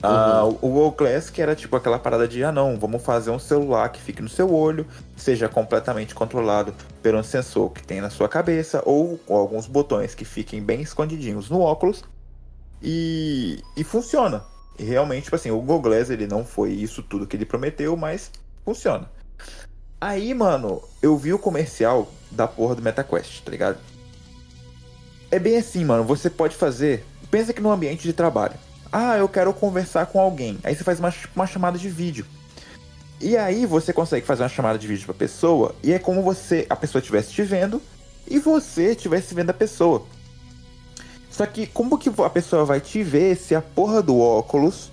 [0.00, 3.30] Ah, o o Google Glass que era tipo aquela parada de, ah não, vamos fazer
[3.30, 8.00] um celular que fique no seu olho, seja completamente controlado por um sensor que tem
[8.00, 12.04] na sua cabeça ou com alguns botões que fiquem bem escondidinhos no óculos
[12.82, 14.42] e, e funciona.
[14.78, 18.30] Realmente, tipo assim, o Google Glass ele não foi isso tudo que ele prometeu, mas
[18.64, 19.10] funciona.
[20.00, 23.78] Aí, mano, eu vi o comercial da porra do MetaQuest, tá ligado?
[25.30, 28.54] É bem assim, mano, você pode fazer, pensa que no ambiente de trabalho.
[28.90, 30.58] Ah, eu quero conversar com alguém.
[30.62, 32.24] Aí você faz uma, uma chamada de vídeo.
[33.20, 36.64] E aí você consegue fazer uma chamada de vídeo pra pessoa e é como você
[36.70, 37.82] a pessoa estivesse te vendo
[38.26, 40.06] e você estivesse vendo a pessoa.
[41.38, 44.90] Só que como que a pessoa vai te ver se a porra do óculos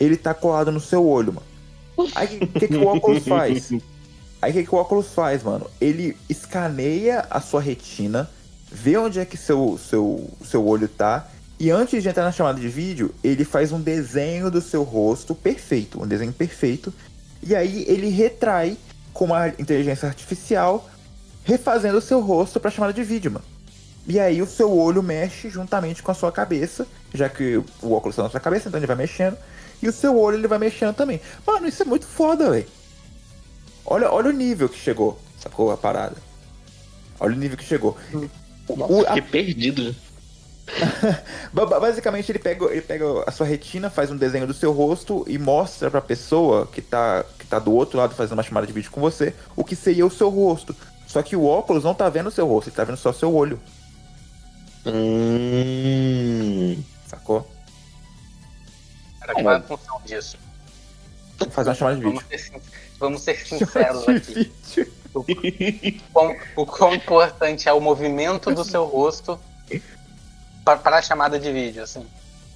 [0.00, 2.10] ele tá colado no seu olho, mano?
[2.14, 3.70] Aí o que, que o óculos faz?
[4.40, 5.66] Aí o que, que o óculos faz, mano?
[5.78, 8.30] Ele escaneia a sua retina,
[8.70, 11.28] vê onde é que seu, seu, seu olho tá
[11.60, 15.34] e antes de entrar na chamada de vídeo, ele faz um desenho do seu rosto
[15.34, 16.90] perfeito, um desenho perfeito.
[17.42, 18.78] E aí ele retrai
[19.12, 20.88] com uma inteligência artificial,
[21.44, 23.51] refazendo o seu rosto pra chamada de vídeo, mano.
[24.06, 28.16] E aí o seu olho mexe juntamente com a sua cabeça, já que o óculos
[28.16, 29.36] tá na sua cabeça, então ele vai mexendo.
[29.82, 31.20] E o seu olho ele vai mexendo também.
[31.46, 32.66] Mano, isso é muito foda, velho.
[33.84, 36.16] Olha, olha o nível que chegou, sacou a parada.
[37.20, 37.96] Olha o nível que chegou.
[38.76, 39.94] Nossa, O- a- fiquei perdido.
[41.52, 44.72] Ba- ba- Basicamente, ele pega, ele pega a sua retina, faz um desenho do seu
[44.72, 48.66] rosto e mostra pra pessoa que tá, que tá do outro lado fazendo uma chamada
[48.66, 50.74] de vídeo com você o que seria o seu rosto.
[51.06, 53.14] Só que o óculos não tá vendo o seu rosto, ele tá vendo só o
[53.14, 53.60] seu olho,
[55.54, 56.82] Hum.
[57.06, 57.48] sacou?
[59.20, 60.36] Cara, qual é a função disso?
[61.50, 62.20] Fazer uma chamada de vídeo.
[62.20, 62.60] Vamos ser, sin-
[62.98, 64.52] vamos ser sinceros aqui.
[64.74, 64.92] vídeo.
[66.12, 69.38] Quão- o quão importante é o movimento do seu rosto
[70.64, 72.06] pa- para a chamada de vídeo, assim.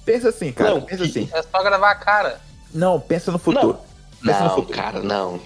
[0.05, 1.29] Pensa assim, cara, Não, pensa assim.
[1.33, 2.41] É só gravar a cara.
[2.73, 3.77] Não, pensa no futuro.
[4.23, 4.75] Pensa no Não, futuro.
[4.77, 5.39] cara, não.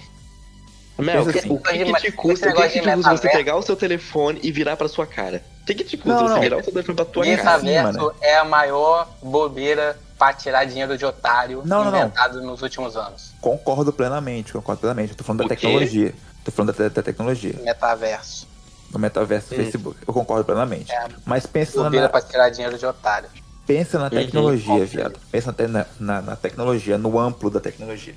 [0.98, 1.56] Mel, Pensa o assim.
[1.58, 4.38] que, que Esse te custa, o que, que te custa você pegar o seu telefone
[4.42, 5.42] e virar pra sua cara?
[5.62, 6.40] O que, te Não, você não.
[6.40, 7.36] virar o seu telefone pra tua cara?
[7.62, 11.98] Metaverso é a maior bobeira para tirar dinheiro de otário Não, não, não.
[12.00, 13.32] inventado nos últimos anos.
[13.40, 15.10] Concordo plenamente, concordo plenamente.
[15.12, 15.54] Eu tô falando da O quê?
[15.56, 16.14] tecnologia.
[16.44, 17.54] Tô falando da, da tecnologia.
[17.62, 18.48] Metaverso.
[18.92, 19.64] No metaverso do Hum.
[19.64, 19.98] Facebook.
[20.06, 20.90] Eu concordo plenamente.
[20.92, 21.06] É.
[21.24, 23.28] Mas pensa na, Bobeira para tirar dinheiro de otário.
[23.64, 24.84] Pensa na tecnologia, Uhum.
[24.86, 25.20] viado.
[25.30, 28.14] Pensa até na, na, na tecnologia, no amplo da tecnologia.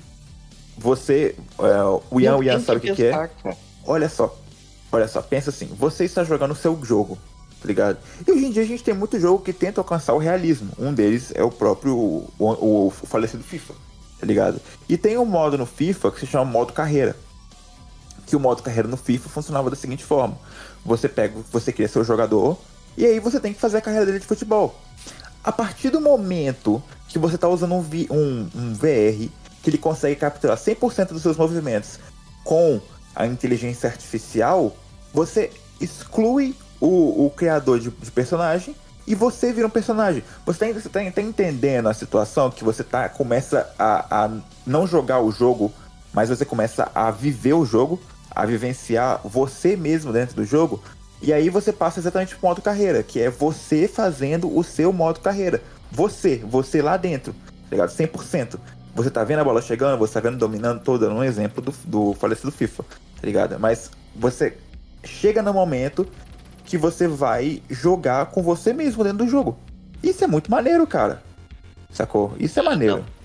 [0.76, 3.10] Você, é, o Ian, o Ian Tem sabe o que, que é?
[3.12, 3.30] cara.
[3.86, 4.36] Olha só,
[4.92, 7.16] olha só, pensa assim, você está jogando o seu jogo,
[7.66, 7.98] tá ligado?
[8.26, 10.70] E hoje em dia a gente tem muito jogo que tenta alcançar o realismo.
[10.78, 13.74] Um deles é o próprio, o, o- o falecido FIFA,
[14.20, 14.60] tá ligado?
[14.88, 17.16] E tem um modo no FIFA que se chama modo carreira.
[18.26, 20.38] Que o modo carreira no FIFA funcionava da seguinte forma.
[20.84, 22.56] Você pega, você cria seu jogador,
[22.96, 24.80] e aí você tem que fazer a carreira dele de futebol.
[25.42, 29.28] A partir do momento que você está usando um, vi- um- um VR,
[29.62, 31.98] que ele consegue capturar 100% dos seus movimentos
[32.44, 32.80] com
[33.14, 34.76] a inteligência artificial,
[35.12, 35.50] você
[35.80, 38.74] exclui o, o criador de, de personagem
[39.06, 40.22] e você vira um personagem.
[40.44, 44.30] Você tá, você tá, tá entendendo a situação que você tá, começa a, a
[44.66, 45.72] não jogar o jogo,
[46.12, 50.82] mas você começa a viver o jogo, a vivenciar você mesmo dentro do jogo.
[51.22, 55.20] E aí você passa exatamente pro modo carreira, que é você fazendo o seu modo
[55.20, 55.62] carreira.
[55.90, 57.90] Você, você lá dentro, tá ligado?
[57.90, 58.58] 100%.
[58.94, 62.14] Você tá vendo a bola chegando, você tá vendo dominando toda, um exemplo do, do
[62.14, 63.60] falecido FIFA, tá ligado?
[63.60, 64.56] Mas você
[65.04, 66.06] chega no momento
[66.66, 69.58] que você vai jogar com você mesmo dentro do jogo.
[70.02, 71.22] Isso é muito maneiro, cara.
[71.90, 72.34] Sacou?
[72.38, 72.98] Isso é maneiro.
[72.98, 73.16] Não.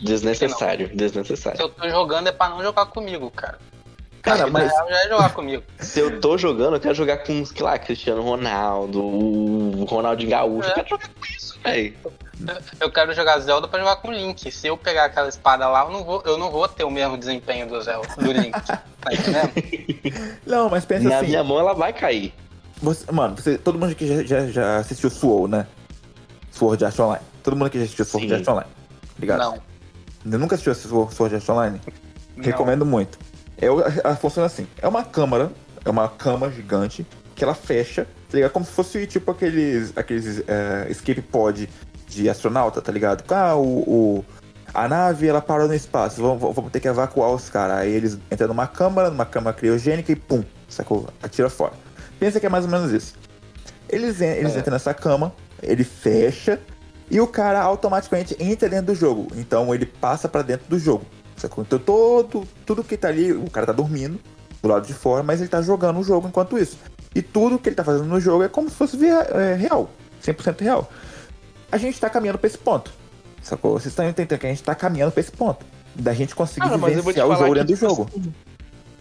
[0.00, 1.56] Desnecessário, desnecessário.
[1.58, 3.58] Se eu tô jogando é pra não jogar comigo, cara.
[4.22, 4.70] Cara, mas.
[4.70, 5.62] Já é jogar comigo.
[5.78, 10.68] Se eu tô jogando, eu quero jogar com, sei lá, Cristiano Ronaldo, o Ronaldinho Gaúcho.
[10.68, 10.70] É.
[10.70, 11.94] Eu quero jogar com isso, velho.
[12.80, 14.50] Eu quero jogar Zelda pra jogar com Link.
[14.50, 17.16] Se eu pegar aquela espada lá, eu não vou, eu não vou ter o mesmo
[17.16, 18.52] desempenho do Zelda, do Link.
[19.00, 19.52] Tá entendendo?
[20.46, 21.28] Não, mas pensa Na assim.
[21.28, 22.34] minha mão ela vai cair.
[22.82, 25.66] Você, mano, você, todo mundo aqui já, já, já assistiu Sword, né?
[26.52, 27.24] Sword Art Online.
[27.42, 28.34] Todo mundo aqui já assistiu Sword Sim.
[28.34, 28.70] Art Online.
[29.18, 29.38] Ligado?
[29.40, 29.58] Não.
[30.32, 31.80] Eu nunca assistiu Sword Sword Art Online?
[32.36, 32.44] Não.
[32.44, 33.18] Recomendo muito.
[33.60, 34.66] É, ela funciona assim.
[34.80, 35.50] É uma câmara,
[35.84, 38.52] é uma cama gigante que ela fecha, tá ligado?
[38.52, 41.68] Como se fosse tipo aqueles, aqueles é, escape pod
[42.08, 43.24] de astronauta, tá ligado?
[43.32, 43.62] Ah, o,
[44.18, 44.24] o-
[44.74, 47.78] a nave ela parou no espaço, vamos, vamos ter que evacuar os caras.
[47.78, 51.08] Aí eles entram numa câmara, numa câmara criogênica e pum, sacou?
[51.22, 51.72] Atira fora.
[52.18, 53.14] Pensa que é mais ou menos isso.
[53.88, 54.58] Eles, eles É.
[54.58, 56.58] entram nessa cama, ele fecha
[57.10, 59.28] e o cara automaticamente entra dentro do jogo.
[59.36, 61.04] Então ele passa pra dentro do jogo.
[61.36, 61.64] Sacou?
[61.64, 64.18] Então todo, tudo que tá ali, o cara tá dormindo
[64.60, 66.76] do lado de fora, mas ele tá jogando o jogo enquanto isso.
[67.14, 69.88] E tudo que ele tá fazendo no jogo é como se fosse é, real,
[70.22, 70.90] 100% real.
[71.70, 72.90] A gente tá caminhando pra esse ponto.
[73.42, 73.72] Sacou?
[73.72, 75.64] Vocês estão entendendo que a gente tá caminhando pra esse ponto.
[75.94, 78.08] Da gente conseguir Cara, vivenciar o jogo dentro do tipo jogo.
[78.10, 78.34] assim,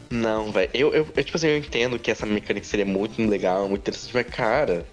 [0.09, 0.69] Não, velho.
[0.73, 4.13] Eu, eu, eu, tipo assim, eu entendo que essa mecânica seria muito legal, muito interessante,
[4.13, 4.85] mas, cara.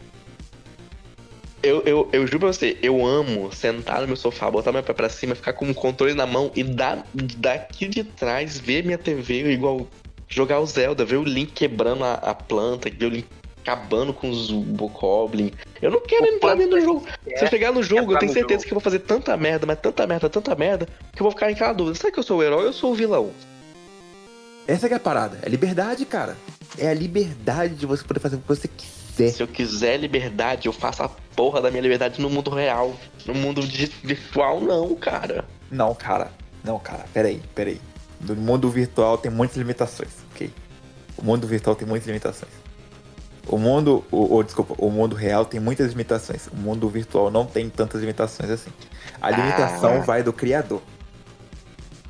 [1.63, 4.93] Eu, eu, eu juro pra você, eu amo sentar no meu sofá, botar meu pé
[4.93, 8.99] pra cima, ficar com o controle na mão e dar, daqui de trás ver minha
[8.99, 9.87] TV igual
[10.29, 13.27] jogar o Zelda, ver o Link quebrando a, a planta, ver o Link
[13.63, 15.51] acabando com os Bokoblin.
[15.81, 17.07] Eu não quero O entrar dentro do jogo.
[17.35, 18.65] Se eu chegar no jogo, eu tenho certeza jogo.
[18.65, 21.51] que eu vou fazer tanta merda, mas tanta merda, tanta merda, que eu vou ficar
[21.51, 21.97] em cada dúvida.
[21.97, 23.31] Será que eu sou o herói ou eu sou o vilão?
[24.67, 25.39] Essa que é a parada.
[25.43, 26.37] É liberdade, cara.
[26.79, 29.31] É a liberdade de você poder fazer o que você quiser.
[29.31, 32.95] Se eu quiser liberdade, eu faço a porra da minha liberdade no mundo real.
[33.27, 33.61] No mundo
[34.03, 35.45] virtual, não, cara.
[35.71, 36.31] Não, cara.
[36.65, 37.05] Não, cara.
[37.13, 37.81] Peraí, peraí.
[38.21, 40.51] No mundo virtual tem muitas limitações, ok?
[41.17, 42.51] O mundo virtual tem muitas limitações.
[43.47, 46.47] O mundo, o, o- desculpa, o mundo real tem muitas limitações.
[46.49, 48.71] O mundo virtual não tem tantas limitações assim.
[49.21, 50.01] A limitação Ah.
[50.01, 50.81] vai do criador.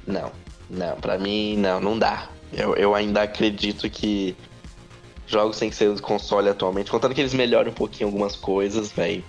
[0.06, 0.30] Não,
[0.70, 2.28] não, pra mim, não, não dá.
[2.56, 4.36] Eu, eu ainda acredito que
[5.26, 8.92] jogos têm que ser de console atualmente, contando que eles melhorem um pouquinho algumas coisas,
[8.92, 9.24] velho.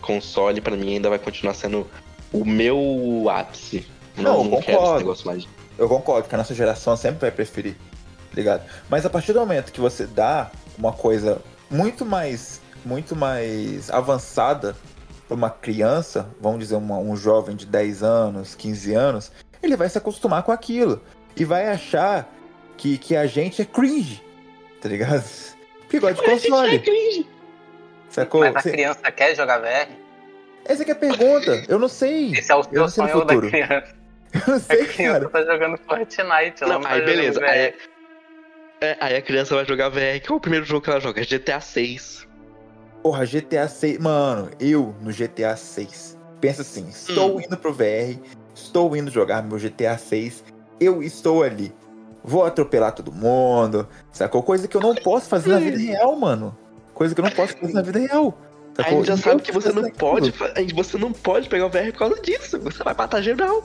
[0.00, 1.86] Console pra mim ainda vai continuar sendo
[2.32, 3.86] o meu ápice.
[4.16, 4.98] Não, Não, eu não quero esse concordo.
[4.98, 5.48] negócio mais.
[5.76, 8.62] Eu concordo que a nossa geração sempre vai preferir, tá ligado?
[8.88, 14.76] Mas a partir do momento que você dá uma coisa muito mais, muito mais avançada
[15.26, 19.30] para uma criança, vamos dizer uma- um jovem de 10 anos, 15 anos,
[19.62, 21.00] ele vai se acostumar com aquilo
[21.36, 22.28] e vai achar
[22.78, 24.22] que, que a gente é cringe,
[24.80, 25.24] tá ligado?
[25.90, 27.26] Que gosta de console, cringe.
[28.08, 28.40] sacou?
[28.40, 29.88] Mas a Cê- criança quer jogar VR?
[30.64, 32.32] Essa que é a pergunta, eu não sei.
[32.32, 33.48] Esse é o eu seu sonho da futuro.
[33.50, 33.98] criança.
[34.34, 35.28] Eu não A sei, criança cara.
[35.30, 37.40] tá jogando Fortnite, ela Não, não, aí tá beleza.
[37.46, 37.74] Aí,
[38.82, 40.20] é, aí a criança vai jogar VR.
[40.26, 41.22] Qual é o primeiro jogo que ela joga?
[41.24, 42.28] GTA 6.
[43.02, 43.96] Porra, GTA 6.
[43.98, 46.18] Mano, eu no GTA 6.
[46.42, 48.18] Pensa assim: estou indo pro VR,
[48.54, 50.44] estou indo jogar meu GTA 6,
[50.78, 51.72] eu estou ali.
[52.28, 54.42] Vou atropelar todo mundo, sacou?
[54.42, 56.56] Coisa que eu não posso fazer na vida real, mano.
[56.92, 58.36] Coisa que eu não posso fazer na vida real.
[58.76, 58.92] Sacou?
[58.92, 60.30] a gente já E sabe que você não pode.
[60.32, 62.58] fa- a gente- Você não pode pegar o VR por causa disso.
[62.60, 63.64] Você vai matar geral.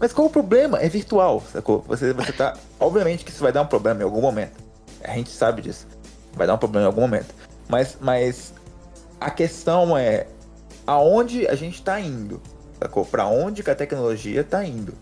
[0.00, 0.78] Mas qual o problema?
[0.78, 1.82] É virtual, sacou?
[1.88, 2.54] Você, você tá.
[2.80, 4.62] Obviamente que isso vai dar um problema em algum momento.
[5.02, 5.86] A gente sabe disso.
[6.34, 7.32] Vai dar um problema em algum momento.
[7.68, 8.52] Mas, mas
[9.20, 10.26] a questão é
[10.86, 12.42] aonde a gente tá indo,
[12.78, 13.04] sacou?
[13.06, 14.92] Pra onde que a tecnologia tá indo.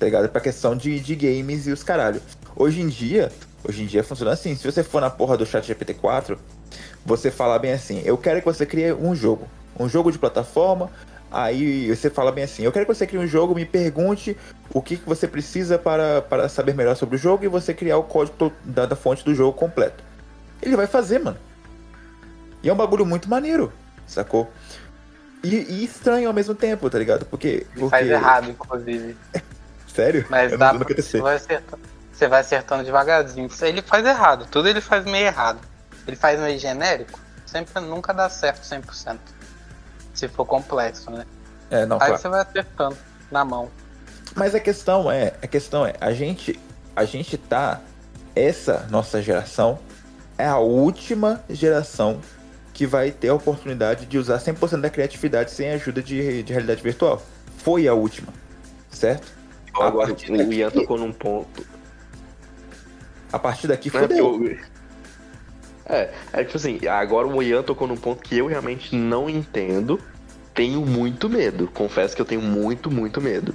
[0.00, 0.30] Tá ligado?
[0.30, 2.22] Pra questão de, de games e os caralho.
[2.56, 3.30] Hoje em dia,
[3.62, 4.56] hoje em dia funciona assim.
[4.56, 6.38] Se você for na porra do chat GPT-4,
[7.04, 9.46] você fala bem assim, eu quero que você crie um jogo.
[9.78, 10.90] Um jogo de plataforma.
[11.30, 14.36] Aí você fala bem assim, eu quero que você crie um jogo, me pergunte
[14.72, 17.98] o que, que você precisa para, para saber melhor sobre o jogo e você criar
[17.98, 20.02] o código da, da fonte do jogo completo.
[20.62, 21.36] Ele vai fazer, mano.
[22.62, 23.70] E é um bagulho muito maneiro,
[24.06, 24.50] sacou?
[25.44, 27.26] E, e estranho ao mesmo tempo, tá ligado?
[27.26, 27.66] Porque.
[27.74, 27.90] porque...
[27.90, 29.14] Faz errado, inclusive.
[30.00, 30.26] Sério?
[30.30, 31.82] Mas dá pra, você, vai acertando,
[32.12, 33.48] você vai acertando devagarzinho.
[33.62, 35.60] Ele faz errado, tudo ele faz meio errado.
[36.06, 39.18] ele faz meio genérico, sempre nunca dá certo 100%.
[40.14, 41.24] Se for complexo, né?
[41.70, 42.18] É, não, Aí claro.
[42.18, 42.96] você vai acertando
[43.30, 43.70] na mão.
[44.34, 46.58] Mas a questão é, a questão é, a gente,
[46.96, 47.80] a gente tá,
[48.34, 49.78] essa nossa geração
[50.38, 52.20] é a última geração
[52.72, 56.82] que vai ter a oportunidade de usar 100% da criatividade sem ajuda de, de realidade
[56.82, 57.22] virtual.
[57.58, 58.32] Foi a última,
[58.90, 59.39] certo?
[59.74, 61.66] A Agora, partir o daqui- Ian tocou num ponto.
[63.32, 64.58] A partir daqui é eu-
[65.86, 70.00] É, é tipo assim, agora o Ian tocou num ponto que eu realmente não entendo.
[70.54, 71.68] Tenho muito medo.
[71.72, 73.54] Confesso que eu tenho muito, muito medo.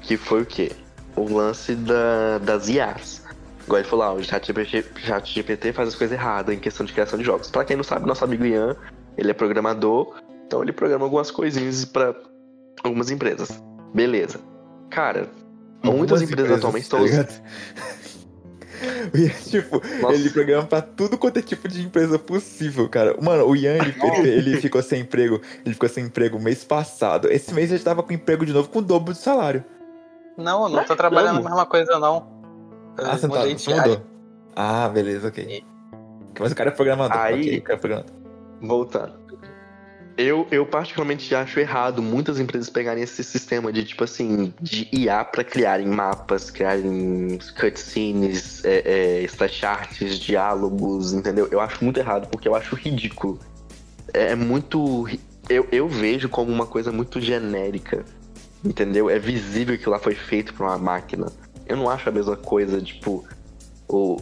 [0.00, 0.72] Que foi o quê?
[1.16, 3.22] O lance da, das IAs.
[3.64, 6.92] Igual ele falou, ah, o ChatGPT Chat GPT faz as coisas erradas em questão de
[6.92, 7.50] criação de jogos.
[7.50, 8.76] Pra quem não sabe, nosso amigo Ian,
[9.16, 12.14] ele é programador, então ele programa algumas coisinhas pra
[12.82, 13.48] algumas empresas.
[13.94, 14.40] Beleza.
[14.94, 15.28] Cara,
[15.82, 17.26] muitas empresas, atualmente estão tá usando.
[17.28, 17.42] ligado?
[19.14, 20.14] E, tipo, Nossa.
[20.14, 23.16] ele programa pra tudo quanto é tipo de empresa possível, cara.
[23.22, 25.40] Mano, o Ian, ele, ele, ele ficou sem emprego.
[25.64, 27.30] Ele ficou sem emprego mês passado.
[27.30, 29.64] Esse mês ele tava com emprego de novo com o dobro de salário.
[30.36, 32.26] Não, eu não tô trabalhando na mesma coisa, não.
[32.98, 33.54] Eu Ah, você não tá, área.
[33.80, 34.06] mudou.
[34.54, 35.64] Ah, beleza, ok.
[36.38, 37.16] Mas o cara é programador.
[37.16, 38.14] Aí- ok, o cara é programador.
[38.60, 39.14] Voltando.
[40.16, 45.24] Eu, eu particularmente acho errado muitas empresas pegarem esse sistema de, tipo assim, de IA
[45.24, 51.48] pra criarem mapas, criarem cutscenes, é, é, splash arts, diálogos, entendeu?
[51.50, 53.40] Eu acho muito errado, porque eu acho ridículo.
[54.12, 55.08] É, é muito...
[55.48, 58.04] Eu, eu vejo como uma coisa muito genérica,
[58.64, 59.10] entendeu?
[59.10, 61.26] É visível que lá foi feito por uma máquina.
[61.66, 63.24] Eu não acho a mesma coisa, tipo,
[63.88, 64.16] o,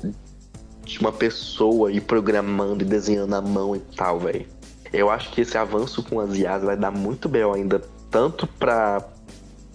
[0.85, 4.47] de uma pessoa ir programando e desenhando à mão e tal, velho.
[4.93, 9.09] Eu acho que esse avanço com as IAs vai dar muito bem ainda, tanto para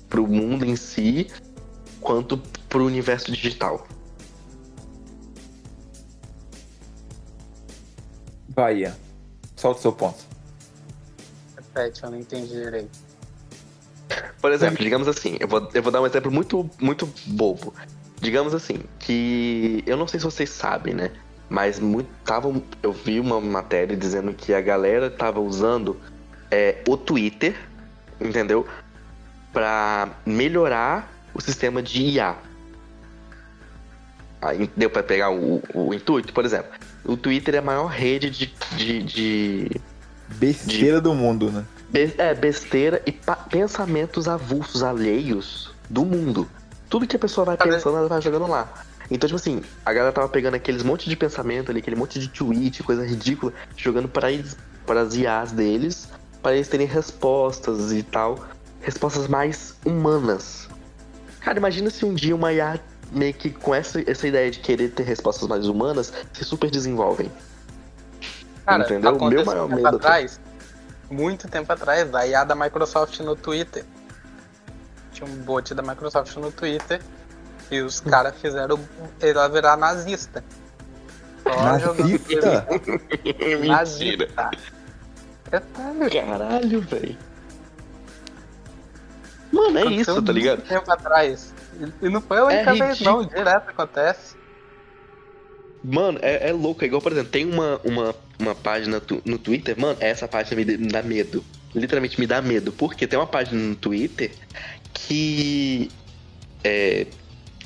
[0.07, 1.27] pro mundo em si,
[1.99, 2.37] quanto
[2.69, 3.85] pro universo digital.
[8.49, 8.95] Bahia.
[9.55, 10.23] Solta o seu ponto.
[11.55, 12.97] Repete, eu não entendi direito.
[14.41, 17.73] Por exemplo, digamos assim, eu vou, eu vou dar um exemplo muito, muito bobo.
[18.21, 21.11] Digamos assim, que eu não sei se vocês sabem, né?
[21.49, 25.97] Mas muito, tava, eu vi uma matéria dizendo que a galera tava usando
[26.51, 27.55] é, o Twitter,
[28.19, 28.67] entendeu?
[29.53, 32.35] Pra melhorar o sistema de IA.
[34.41, 36.31] Aí deu pra pegar o, o intuito?
[36.33, 36.71] Por exemplo,
[37.05, 39.81] o Twitter é a maior rede de, de, de
[40.27, 41.63] Besteira do mundo, né?
[41.89, 46.47] Be- é, besteira e pa- pensamentos avulsos, alheios do mundo.
[46.89, 48.69] Tudo que a pessoa vai pensando, ela vai jogando lá.
[49.09, 52.27] Então, tipo assim, a galera tava pegando aqueles monte de pensamento ali, aquele monte de
[52.27, 56.09] tweet, coisa ridícula, jogando para eles, para as IAs deles,
[56.41, 58.45] para eles terem respostas e tal.
[58.81, 60.67] Respostas mais humanas.
[61.39, 62.79] Cara, imagina se um dia uma IA
[63.11, 67.31] meio que com essa, essa ideia de querer ter respostas mais humanas se super desenvolvem.
[68.65, 69.15] Cara, Entendeu?
[69.15, 70.39] O meu maior tempo medo- atrás,
[71.09, 73.85] muito tempo atrás, a IA da Microsoft no Twitter.
[75.13, 77.01] Tinha um bot da Microsoft no Twitter
[77.71, 78.79] e os caras fizeram
[79.19, 80.43] ela virar nazista.
[81.45, 82.03] Nazista?
[82.03, 82.67] Mentira.
[83.65, 84.51] Nazista.
[85.51, 85.59] É.
[86.09, 87.17] Caralho, velho.
[89.51, 90.61] Mano, é Aconteceu isso, tá ligado?
[90.61, 91.53] tempo atrás.
[92.01, 93.23] E não foi a única É vez, não.
[93.25, 94.35] Direto acontece.
[95.83, 96.83] Mano, é, é louco.
[96.83, 100.57] É igual, por exemplo, tem uma, uma, uma página tu- no Twitter, mano, essa página
[100.57, 101.43] me, dê- me dá medo.
[101.73, 102.71] Literalmente me dá medo.
[102.73, 104.31] Porque tem uma página no Twitter
[104.93, 105.89] que.
[106.63, 107.07] É.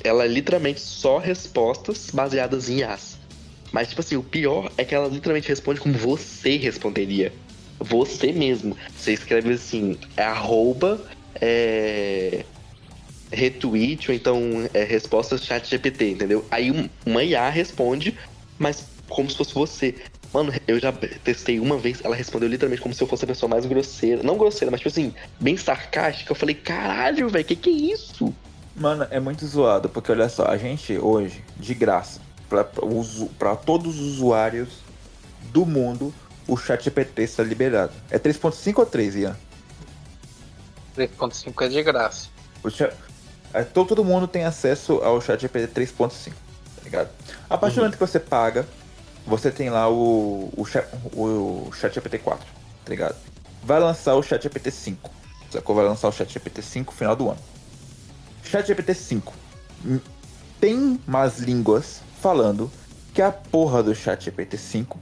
[0.02, 3.18] Ela é literalmente só respostas baseadas em as.
[3.72, 7.32] Mas, tipo assim, o pior é que ela literalmente responde como você responderia.
[7.80, 8.76] Você mesmo.
[8.96, 11.04] Você escreve assim, é arroba,
[11.40, 12.44] é,
[13.32, 16.44] retweet, ou então é, respostas chat GPT, entendeu?
[16.50, 18.16] Aí um- uma IA responde,
[18.58, 19.94] mas como se fosse você.
[20.32, 23.50] Mano, eu já testei uma vez, ela respondeu literalmente como se eu fosse a pessoa
[23.50, 24.22] mais grosseira.
[24.22, 26.32] Não grosseira, mas tipo assim, bem sarcástica.
[26.32, 28.34] Eu falei, caralho, velho, que que é isso?
[28.74, 34.14] Mano, é muito zoado, porque olha só, a gente hoje, de graça, pra todos os
[34.14, 34.68] usuários
[35.52, 36.12] do mundo,
[36.48, 37.92] o chat GPT está liberado.
[38.10, 39.36] É 3.5 ou 3, Ian?
[40.96, 42.28] 3.5 é de graça.
[42.62, 42.92] O cha-
[43.52, 46.32] é, to- todo mundo tem acesso ao chat GPT 3.5,
[46.76, 47.10] tá ligado?
[47.48, 48.66] A partir do momento que você paga,
[49.26, 52.44] você tem lá o, o, cha- o chat GPT 4,
[52.84, 53.16] tá ligado?
[53.62, 55.10] Vai lançar o chat GPT 5,
[55.50, 55.76] sacou?
[55.76, 57.38] Vai lançar o chat GPT 5 no final do ano.
[58.44, 59.32] Chat GPT 5
[59.86, 60.00] hum,
[60.60, 62.70] tem más línguas falando
[63.12, 64.98] que a porra do chat GPT 5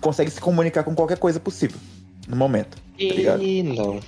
[0.00, 1.78] consegue se comunicar com qualquer coisa possível
[2.28, 2.78] no momento.
[3.14, 3.42] ligado?
[3.42, 4.00] E não.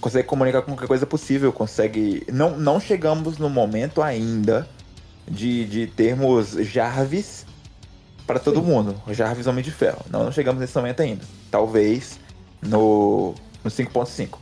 [0.00, 2.24] consegue comunicar com qualquer coisa possível, consegue.
[2.32, 4.68] Não, não chegamos no momento ainda
[5.26, 7.46] de, de termos Jarvis
[8.26, 9.00] para todo mundo.
[9.08, 10.04] Jarvis Homem de Ferro.
[10.10, 11.24] Não, não chegamos nesse momento ainda.
[11.50, 12.18] Talvez
[12.60, 14.36] no, no 5.5.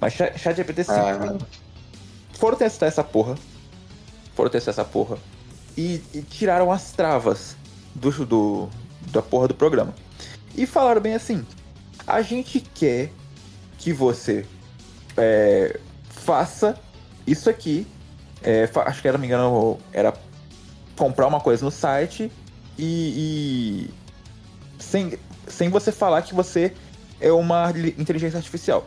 [0.00, 0.96] Mas ChatGPT 5.
[0.96, 1.36] Ah.
[2.38, 3.34] Foram testar essa porra.
[4.34, 5.18] Foram testar essa porra.
[5.76, 7.56] E, e tiraram as travas
[7.94, 8.68] do, do,
[9.10, 9.92] da porra do programa.
[10.56, 11.44] E falaram bem assim:
[12.06, 13.10] a gente quer
[13.76, 14.46] que você
[15.16, 15.80] é,
[16.10, 16.78] faça
[17.26, 17.86] isso aqui.
[18.40, 20.14] É, acho que era, me engano, era
[20.96, 22.30] comprar uma coisa no site
[22.78, 23.90] e, e
[24.78, 25.18] sem,
[25.48, 26.72] sem você falar que você
[27.20, 28.86] é uma inteligência artificial.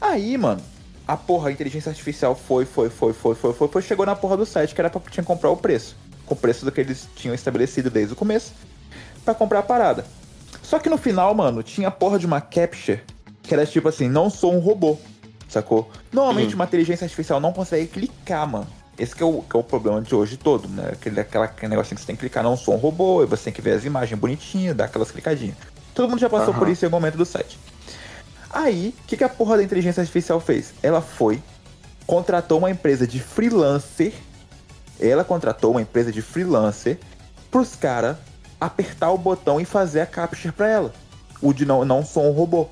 [0.00, 0.62] Aí, mano,
[1.06, 4.36] a porra, a inteligência artificial foi, foi, foi, foi, foi, foi, foi, chegou na porra
[4.36, 5.96] do site que era pra tinha que comprar o preço.
[6.24, 8.52] Com o preço do que eles tinham estabelecido desde o começo
[9.24, 10.04] para comprar a parada.
[10.62, 13.00] Só que no final, mano, tinha a porra de uma capture
[13.42, 14.98] que era tipo assim, não sou um robô,
[15.48, 15.88] sacou?
[16.12, 16.56] Normalmente uhum.
[16.56, 18.66] uma inteligência artificial não consegue clicar, mano.
[18.98, 20.90] Esse que é, o, que é o problema de hoje todo, né?
[20.92, 23.44] Aquele, aquela, aquele negocinho que você tem que clicar, não sou um robô, e você
[23.44, 25.56] tem que ver as imagens bonitinhas, dar aquelas clicadinhas.
[25.94, 26.58] Todo mundo já passou uhum.
[26.58, 27.58] por isso em algum momento do site.
[28.50, 30.72] Aí, o que, que a porra da inteligência artificial fez?
[30.82, 31.42] Ela foi,
[32.06, 34.12] contratou uma empresa de freelancer.
[34.98, 36.98] Ela contratou uma empresa de freelancer
[37.50, 38.16] pros caras
[38.60, 40.92] apertar o botão e fazer a capture pra ela.
[41.42, 42.68] O de não, não sou um robô,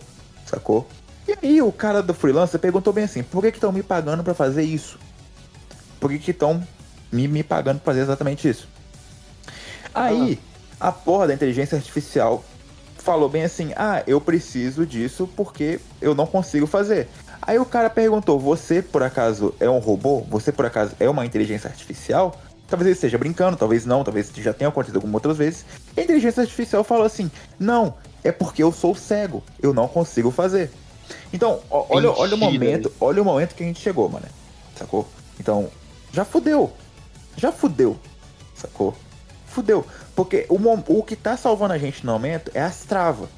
[0.46, 0.88] sacou?
[1.28, 4.34] E aí o cara do freelancer perguntou bem assim, por que estão me pagando para
[4.34, 4.98] fazer isso?
[6.00, 6.66] Por que estão
[7.12, 8.68] me, me pagando pra fazer exatamente isso?
[9.94, 10.40] Aí,
[10.80, 12.44] a porra da inteligência artificial
[13.04, 17.08] falou bem assim: ah, eu preciso disso porque eu não consigo fazer.
[17.40, 20.20] Aí o cara perguntou: você por acaso é um robô?
[20.30, 22.40] Você por acaso é uma inteligência artificial?
[22.66, 25.66] Talvez ele esteja brincando, talvez não, talvez já tenha acontecido algumas outras vezes.
[25.94, 27.94] E a inteligência artificial falou assim: não,
[28.24, 30.70] é porque eu sou cego, eu não consigo fazer.
[31.32, 34.24] Então, olha, olha o momento, olha o momento que a gente chegou, mano.
[34.74, 35.06] Sacou?
[35.38, 35.68] Então,
[36.12, 36.72] já fudeu.
[37.36, 37.98] Já fudeu.
[38.54, 38.94] Sacou?
[39.46, 39.84] Fudeu.
[40.14, 40.58] Porque o,
[40.98, 43.28] o que tá salvando a gente no momento é as travas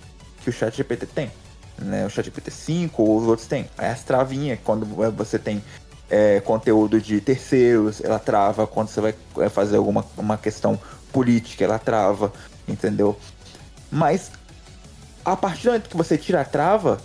[0.43, 1.31] que o chat GPT tem.
[1.79, 2.07] Né?
[2.07, 3.69] O chat GPT 5 ou os outros têm.
[3.79, 5.63] É as travinhas, quando você tem
[6.11, 8.67] é, conteúdo de terceiros, ela trava.
[8.67, 9.15] Quando você vai
[9.49, 10.79] fazer alguma uma questão
[11.13, 12.33] política, ela trava.
[12.69, 13.19] Entendeu?
[13.91, 14.31] Mas
[15.25, 16.99] a partir do momento que você tira a trava,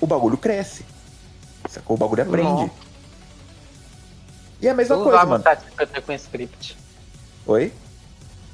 [0.00, 0.84] o bagulho cresce.
[1.68, 1.96] Sacou?
[1.96, 2.48] O bagulho aprende.
[2.48, 2.70] Não.
[4.60, 5.44] E a mesma eu coisa, mano.
[6.04, 6.76] com script.
[7.46, 7.72] Oi?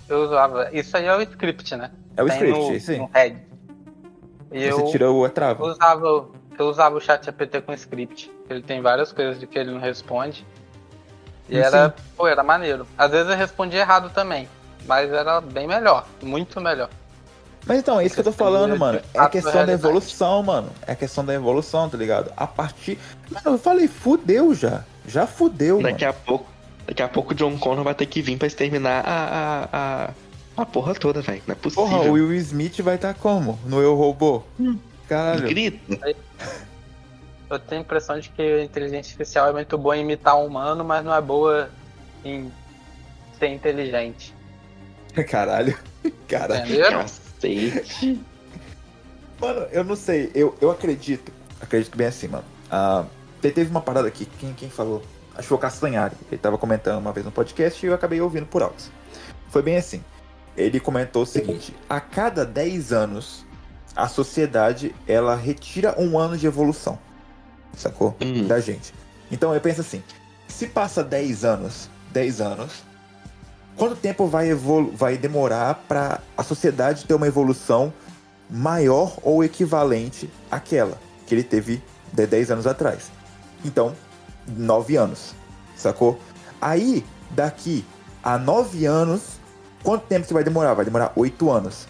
[0.09, 0.69] Eu usava.
[0.73, 1.91] Isso aí é o script, né?
[2.17, 2.99] É o Tem script, no, sim.
[2.99, 3.39] No head.
[4.53, 5.65] E Você eu, tirou a trava.
[5.65, 6.27] Eu usava,
[6.59, 8.31] eu usava o chat GPT com script.
[8.49, 10.47] Ele tem várias coisas de que ele não responde.
[11.49, 12.87] E era, pô, era maneiro.
[12.97, 14.49] Às vezes eu respondia errado também.
[14.87, 16.07] Mas era bem melhor.
[16.23, 16.89] Muito melhor.
[17.67, 19.01] Mas então, é isso que eu tô falando, mano.
[19.15, 20.71] É a questão da evolução, mano.
[20.87, 22.31] É a questão da evolução, tá ligado?
[22.37, 22.99] A partir.
[23.31, 24.85] Mano, eu falei, fudeu já.
[25.07, 26.17] Já fudeu, Daqui mano.
[26.17, 26.54] a pouco
[26.87, 30.63] Daqui a pouco o John Connor vai ter que vir pra exterminar a, a, a,
[30.63, 31.43] a porra toda, velho.
[31.47, 31.85] Não é possível.
[31.85, 33.59] Porra, o Will Smith vai estar tá como?
[33.65, 34.43] No Eu Robô?
[34.59, 34.79] Hum.
[35.09, 35.49] Caralho.
[35.49, 35.99] Grito.
[37.51, 40.47] Eu tenho a impressão de que a inteligência artificial é muito boa em imitar um
[40.47, 41.71] humano, mas não é boa
[42.25, 42.51] em
[43.39, 44.35] ser inteligente.
[45.29, 45.77] Caralho.
[46.29, 46.79] Caralho.
[46.91, 48.21] Cacete.
[49.41, 50.31] Mano, eu não sei.
[50.35, 51.33] Eu, eu acredito.
[51.61, 52.45] Acredito bem assim, mano.
[52.71, 53.07] Uh,
[53.41, 54.27] teve uma parada aqui.
[54.39, 55.03] Quem, quem falou?
[55.35, 56.17] Acho que foi o Castanhari.
[56.29, 58.91] Ele estava comentando uma vez no podcast e eu acabei ouvindo por altos.
[59.49, 60.03] Foi bem assim.
[60.57, 63.45] Ele comentou o seguinte: a cada 10 anos,
[63.95, 66.99] a sociedade ela retira um ano de evolução.
[67.77, 68.17] Sacou?
[68.21, 68.47] Hum.
[68.47, 68.95] Da gente.
[69.31, 70.03] Então eu penso assim:
[70.49, 72.85] se passa 10 anos, 10 anos,
[73.77, 77.93] quanto tempo vai, vai demorar para a sociedade ter uma evolução
[78.49, 81.83] maior ou equivalente àquela que ele teve
[82.13, 83.11] de 10 anos atrás?
[83.65, 83.95] Então,
[84.49, 85.35] nove anos,
[85.77, 86.19] sacou?
[86.61, 87.85] Aí, daqui
[88.23, 89.39] a nove anos,
[89.83, 90.75] quanto tempo que vai demorar?
[90.75, 91.87] Vai demorar oito anos.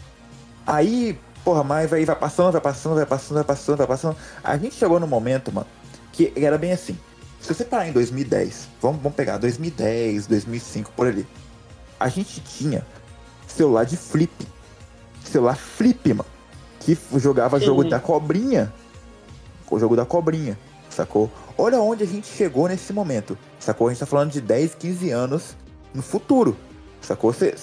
[0.66, 4.16] Aí, porra, mas vai, vai passando, vai passando, vai passando, vai passando, vai passando.
[4.42, 5.66] A gente chegou no momento, mano,
[6.12, 6.98] que era bem assim.
[7.40, 11.26] Se você parar em 2010, vamos, vamos pegar 2010, 2005, por ali.
[12.00, 12.84] A gente tinha
[13.46, 14.48] celular de flip.
[15.22, 16.28] Celular flip, mano.
[16.80, 17.66] Que jogava Sim.
[17.66, 18.72] jogo da cobrinha.
[19.70, 21.30] O jogo da cobrinha, sacou?
[21.57, 23.86] Olha onde a gente chegou nesse momento, sacou?
[23.86, 25.57] A gente tá falando de 10, 15 anos
[25.94, 26.57] no futuro,
[27.00, 27.32] sacou?
[27.32, 27.55] Você,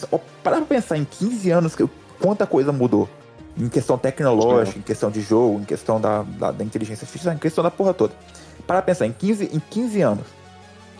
[0.41, 1.75] para pra pensar em 15 anos,
[2.19, 3.09] quanta coisa mudou.
[3.57, 7.37] Em questão tecnológica, em questão de jogo, em questão da, da, da inteligência artificial, em
[7.37, 8.13] questão da porra toda.
[8.65, 10.25] Para pensar em 15, em 15 anos.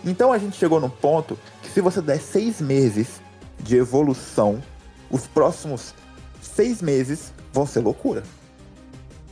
[0.04, 3.22] Então a gente chegou num ponto que se você der 6 meses
[3.58, 4.62] de evolução,
[5.10, 5.94] os próximos
[6.42, 8.24] 6 meses vão ser loucura.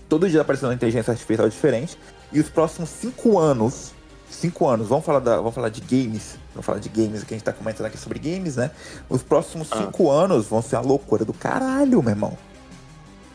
[0.07, 1.97] Todo dia aparecendo uma inteligência artificial diferente,
[2.31, 3.91] e os próximos cinco anos
[4.31, 7.37] cinco anos, vamos falar, da, vamos falar de games, vamos falar de games, que a
[7.37, 8.69] gente tá comentando aqui sobre games, né?
[9.09, 9.77] Os próximos Ah.
[9.77, 12.37] cinco anos vão ser a loucura do caralho, meu irmão.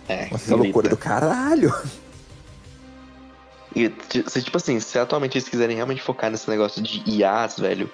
[0.09, 1.75] É, Vão ser a loucura do caralho.
[3.75, 3.93] E,
[4.29, 7.91] se, tipo assim, se atualmente eles quiserem realmente focar nesse negócio de IAs, velho,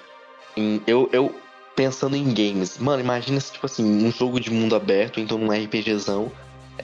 [0.56, 1.34] em- eu, eu
[1.74, 5.50] pensando em games, mano, imagina se, tipo assim, um jogo de mundo aberto, então num
[5.50, 6.30] RPGzão,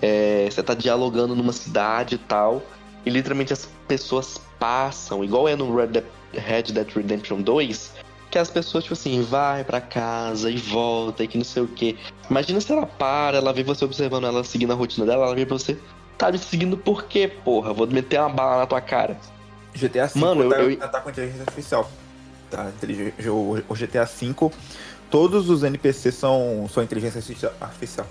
[0.01, 2.63] é, você tá dialogando numa cidade e tal,
[3.07, 6.05] e literalmente as pessoas passam, igual é no Red Dead,
[6.35, 7.93] Red Dead Redemption 2,
[8.31, 11.69] que as pessoas, tipo assim, vai pra casa e volta e que não sei o
[11.69, 11.97] que.
[12.29, 15.47] Imagina se ela para, ela vê você observando ela seguindo a rotina dela, ela vê
[15.47, 15.79] pra você,
[16.19, 17.73] tá me seguindo por quê, porra?
[17.73, 19.17] Vou meter uma bala na tua cara.
[19.73, 21.89] GTA V Mano, eu- tá, eu- tá com inteligência artificial.
[22.51, 22.73] Tá,
[23.69, 24.51] o, GTA V,
[25.11, 28.07] todos os NPCs são, são inteligência artifici- artificial.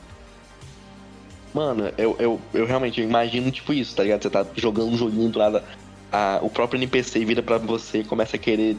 [1.55, 4.21] Mano, eu, eu, eu realmente imagino tipo isso, tá ligado?
[4.21, 5.63] Você tá jogando um joguinho do nada,
[6.11, 8.75] a, o próprio NPC vira pra você começa a querer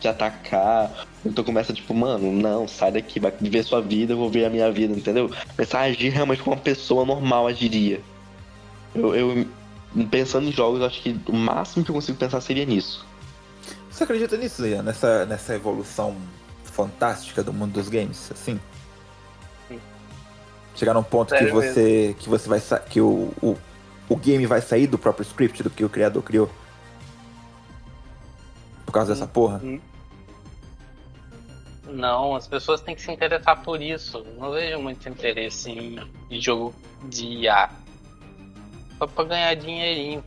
[0.00, 1.06] te atacar.
[1.22, 4.48] Então começa tipo, mano, não, sai daqui, vai viver sua vida, eu vou ver a
[4.48, 5.30] minha vida, entendeu?
[5.54, 8.00] Começar a agir realmente como uma pessoa normal agiria.
[8.94, 9.46] Eu, eu
[10.10, 13.06] pensando em jogos, acho que o máximo que eu consigo pensar seria nisso.
[13.90, 14.82] Você acredita nisso, Leia?
[14.82, 16.16] Nessa, nessa evolução
[16.64, 18.58] fantástica do mundo dos games, assim?
[20.78, 23.56] Chegar num ponto Sério que você que você vai que o, o,
[24.08, 26.48] o game vai sair do próprio script do que o criador criou?
[28.86, 29.60] Por causa dessa porra?
[31.90, 34.24] Não, as pessoas têm que se interessar por isso.
[34.38, 35.72] Não vejo muito interesse
[36.30, 36.72] em, jogo
[37.08, 37.70] de IA.
[38.98, 40.22] Só pra ganhar dinheirinho.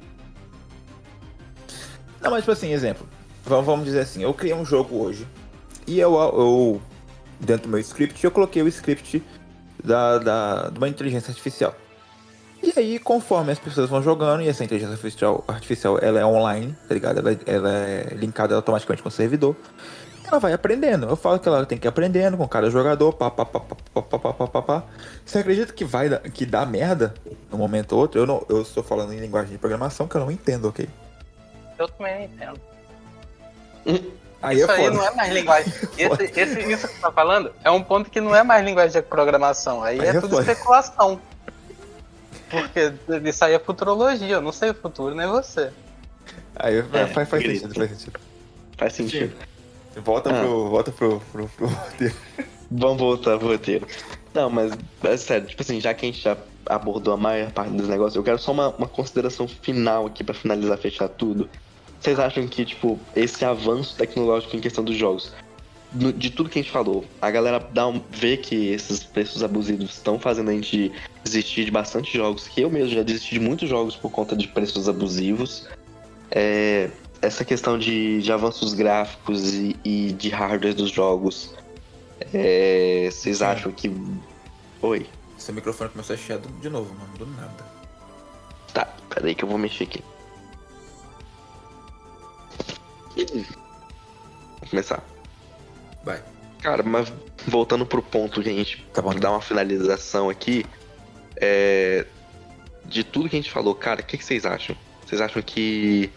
[2.20, 3.08] Não, mas tipo assim, exemplo.
[3.46, 5.26] Vamos, vamos dizer assim, eu criei um jogo hoje.
[5.88, 6.82] E eu, eu
[7.40, 9.24] dentro do meu script, eu coloquei o script
[9.84, 11.76] da, da, de uma inteligência artificial.
[12.64, 16.76] E aí, conforme as pessoas vão jogando, e essa inteligência artificial, artificial ela é online,
[16.88, 17.20] tá ligado?
[17.20, 19.56] Ela, ela é linkada automaticamente com o servidor.
[20.28, 21.08] Ela vai aprendendo.
[21.08, 23.76] Eu falo que ela tem que ir aprendendo com cada jogador, pá, pá, pá, pá,
[23.76, 24.84] pá, pá, pá, pá, pá, pá.
[25.26, 27.14] Você acredita que vai dar- que dá merda
[27.52, 28.22] num momento ou outro?
[28.22, 30.88] Eu, não, eu estou falando em linguagem de programação que eu não entendo, ok?
[31.80, 32.62] Eu também não entendo.
[34.42, 35.72] Aí isso é aí não é mais linguagem.
[35.98, 39.00] Esse, esse- isso que você tá falando é um ponto que não é mais linguagem
[39.02, 39.84] de programação.
[39.84, 40.42] Aí, Aí é, é tudo foda.
[40.52, 41.22] especulação.
[42.50, 42.94] Porque
[43.30, 44.36] isso aí é futurologia.
[44.36, 45.72] Eu não sei o futuro, nem você.
[46.56, 47.62] Aí É, faz, faz grito.
[47.62, 48.20] sentido, faz sentido.
[48.78, 49.36] Faz sentido.
[50.04, 50.40] Volta Ah.
[50.42, 50.70] pro.
[50.70, 51.22] Volta pro.
[51.32, 52.16] pro, pro roteiro.
[52.70, 53.88] Vamos voltar pro roteiro.
[54.34, 54.72] Não, mas
[55.04, 58.16] é sério, tipo assim, já que a gente já abordou a maior parte dos negócios,
[58.16, 61.50] eu quero só uma, uma consideração final aqui pra finalizar, fechar tudo.
[62.02, 65.32] Vocês acham que, tipo, esse avanço tecnológico em questão dos jogos,
[65.94, 69.44] no- de tudo que a gente falou, a galera dá um, vê que esses preços
[69.44, 70.92] abusivos estão fazendo a gente
[71.24, 74.48] desistir de bastante jogos, que eu mesmo já desisti de muitos jogos por conta de
[74.48, 75.68] preços abusivos.
[76.32, 76.90] É,
[77.22, 81.54] essa questão de, de avanços gráficos e, e de hardware dos jogos.
[82.34, 83.92] É, vocês acham que.
[84.82, 85.06] Oi.
[85.38, 87.12] Seu microfone começou a chiar de novo, mano.
[87.18, 87.64] Do nada.
[88.74, 90.02] Tá, peraí que eu vou mexer aqui.
[93.16, 95.04] Vou começar.
[96.04, 96.22] Vai.
[96.62, 97.12] Cara, mas
[97.48, 99.14] voltando pro ponto que a gente Tá bom.
[99.16, 100.66] dar uma finalização aqui,
[101.36, 102.06] é,
[102.86, 104.76] de tudo que a gente falou, cara, o que, que vocês acham?
[105.06, 106.12] Vocês acham que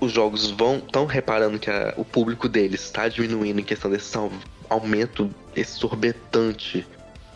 [0.00, 4.14] os jogos vão estão reparando que a- o público deles está diminuindo em questão desse
[4.16, 4.30] au-
[4.68, 6.86] aumento exorbitante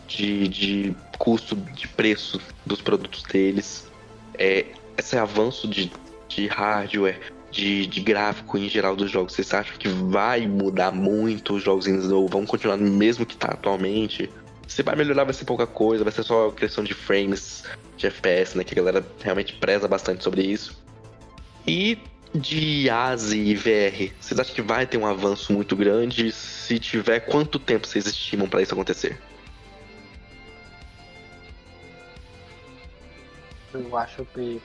[0.07, 3.87] de, de custo, de preço dos produtos deles?
[4.35, 4.65] É,
[4.97, 5.91] esse avanço de,
[6.27, 7.19] de hardware,
[7.51, 11.87] de, de gráfico em geral dos jogos, vocês acham que vai mudar muito os jogos
[11.87, 14.29] ainda ou vão continuar no mesmo que tá atualmente?
[14.67, 17.63] Se vai melhorar, vai ser pouca coisa, vai ser só questão de frames,
[17.97, 18.63] de FPS, né?
[18.63, 20.77] Que a galera realmente preza bastante sobre isso.
[21.65, 21.97] E
[22.33, 26.31] de ASI e VR, vocês acham que vai ter um avanço muito grande?
[26.31, 29.19] Se tiver, quanto tempo vocês estimam pra isso acontecer?
[33.73, 34.61] Eu acho que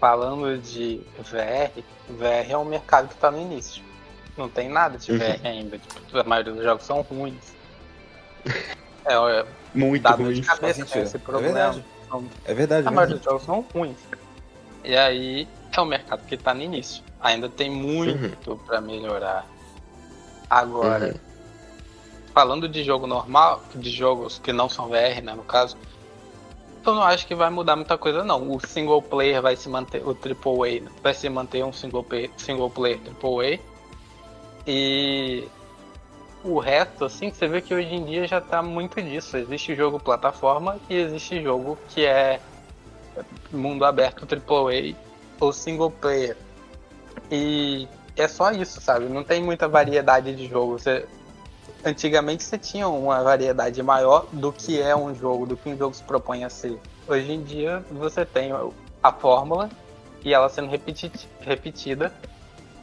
[0.00, 1.70] falando de VR,
[2.08, 3.82] VR é um mercado que tá no início.
[4.36, 5.18] Não tem nada de Uhum.
[5.18, 5.78] VR ainda.
[5.78, 7.54] Tipo, a maioria dos jogos são ruins.
[9.04, 10.34] É, é Muito dá dor ruim.
[10.34, 11.02] de cabeça sentido.
[11.02, 11.54] esse É problema.
[11.54, 11.84] verdade.
[12.06, 13.18] Então, É verdade, a maioria mesmo.
[13.18, 13.98] dos jogos são ruins.
[14.82, 15.46] E aí
[15.76, 17.04] é um mercado que tá no início.
[17.20, 19.44] Ainda tem muito pra melhorar.
[20.48, 21.14] Agora, Uhum.
[22.34, 25.76] falando de jogo normal, de jogos que não são VR, né, no caso,
[26.84, 28.50] eu não acho que vai mudar muita coisa não.
[28.50, 32.30] O single player vai se manter, o AAA né, vai se manter um single player,
[32.36, 33.58] single player AAA.
[34.66, 35.48] E
[36.42, 39.36] o resto, assim, você vê que hoje em dia já tá muito disso.
[39.36, 42.40] Existe jogo plataforma e existe jogo que é
[43.52, 44.94] mundo aberto AAA
[45.38, 46.36] ou single player.
[47.30, 49.06] E é só isso, sabe?
[49.06, 50.78] Não tem muita variedade de jogo.
[50.78, 51.06] Você...
[51.84, 55.94] Antigamente você tinha uma variedade maior do que é um jogo, do que um jogo
[55.94, 56.78] se propõe a ser.
[57.08, 58.52] Hoje em dia você tem
[59.02, 59.70] a fórmula
[60.22, 60.70] e ela sendo
[61.40, 62.12] repetida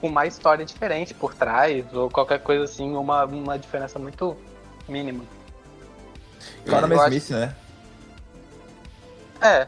[0.02, 4.36] com uma história diferente por trás, ou qualquer coisa assim, uma, uma diferença muito
[4.88, 5.24] mínima.
[6.66, 7.56] Economy Smith, né?
[9.42, 9.68] É,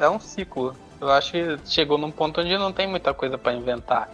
[0.00, 0.76] é um ciclo.
[1.00, 4.10] Eu acho que chegou num ponto onde não tem muita coisa para inventar.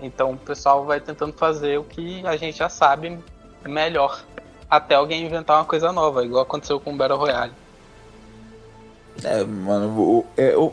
[0.00, 3.18] Então o pessoal vai tentando fazer o que a gente já sabe
[3.66, 4.22] melhor.
[4.70, 7.52] Até alguém inventar uma coisa nova, igual aconteceu com o Battle Royale.
[9.24, 10.72] É, mano, é, o,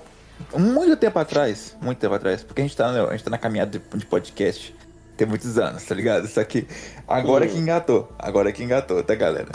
[0.58, 3.80] muito tempo atrás, muito tempo atrás, porque a gente tá, a gente tá na caminhada
[3.80, 4.76] de, podcast
[5.18, 6.28] tem muitos anos, tá ligado?
[6.28, 6.68] Só que
[7.08, 9.50] agora que engatou, agora que engatou, tá, galera?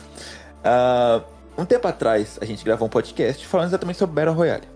[0.65, 1.23] Uh,
[1.61, 4.67] um tempo atrás, a gente gravou um podcast falando exatamente sobre Battle Royale,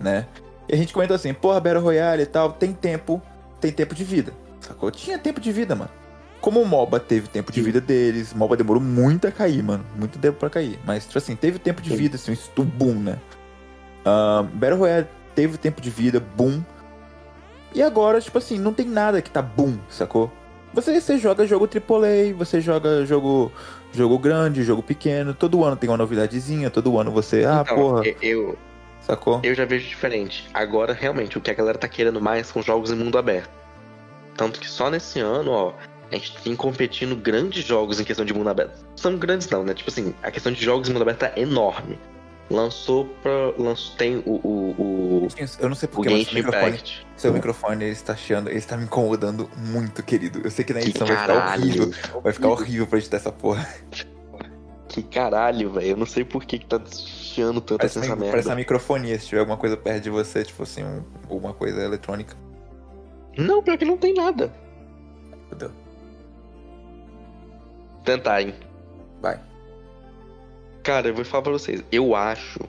[0.00, 0.26] né?
[0.68, 3.22] E a gente comentou assim, porra, Battle Royale e tal, tem tempo,
[3.64, 4.90] tem tempo de vida, sacou?
[4.90, 5.90] Tinha tempo de vida, mano.
[6.38, 9.82] Como o MOBA teve tempo de vida deles, o MOBA demorou muito a cair, mano.
[9.96, 10.78] Muito tempo pra cair.
[10.84, 13.18] Mas, tipo assim, teve tempo de vida, assim, um boom, né?
[14.04, 16.62] Uh, Battle Royale teve tempo de vida, boom.
[17.74, 20.30] E agora, tipo assim, não tem nada que tá boom, sacou?
[20.74, 23.50] Você, você joga jogo AAA, você joga jogo
[23.92, 28.02] jogo grande, jogo pequeno, todo ano tem uma novidadezinha, todo ano você, ah, então, porra.
[28.20, 28.58] Eu
[29.06, 29.40] sacou?
[29.42, 30.48] Eu já vejo diferente.
[30.52, 33.50] Agora, realmente, o que a galera tá querendo mais são jogos em mundo aberto.
[34.36, 35.74] Tanto que só nesse ano, ó,
[36.10, 38.84] a gente tem competindo grandes jogos em questão de mundo aberto.
[38.96, 39.74] São grandes não, né?
[39.74, 41.98] Tipo assim, a questão de jogos em mundo aberto é enorme
[42.50, 43.52] lançou pra.
[43.58, 44.32] Lançou, tem o.
[44.32, 45.28] o, o
[45.58, 46.82] eu não sei porque, mas seu microfone,
[47.16, 50.40] seu microfone ele está chiando, ele está me incomodando muito, querido.
[50.44, 51.90] Eu sei que na edição que vai ficar horrível.
[52.22, 53.68] Vai ficar horrível pra editar essa porra.
[54.88, 55.86] Que caralho, velho.
[55.88, 56.78] Eu não sei por que, que tá
[57.34, 58.30] chiando tanto parece essa merda.
[58.30, 61.82] Parece uma microfonia, se tiver alguma coisa perto de você, tipo assim, um, alguma coisa
[61.82, 62.36] eletrônica.
[63.36, 64.52] Não, pior que não tem nada.
[65.48, 65.70] Fudeu.
[68.04, 68.54] Tentar, hein?
[69.20, 69.40] Vai.
[70.82, 71.82] Cara, eu vou falar pra vocês.
[71.90, 72.60] Eu acho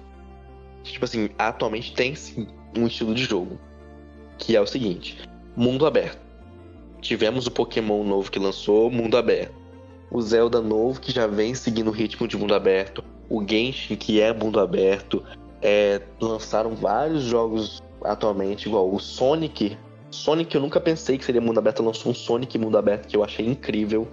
[0.84, 3.60] que, tipo assim, atualmente tem sim um estilo de jogo.
[4.38, 5.20] Que é o seguinte:
[5.56, 6.26] mundo aberto.
[7.02, 9.54] Tivemos o Pokémon novo que lançou, mundo aberto.
[10.10, 13.04] O Zelda novo que já vem seguindo o ritmo de mundo aberto.
[13.30, 15.24] O Genshin que é mundo aberto.
[15.62, 19.78] É, lançaram vários jogos atualmente, igual o Sonic.
[20.12, 23.24] Sonic eu nunca pensei que seria mundo aberto, lançou um Sonic mundo aberto que eu
[23.24, 24.08] achei incrível.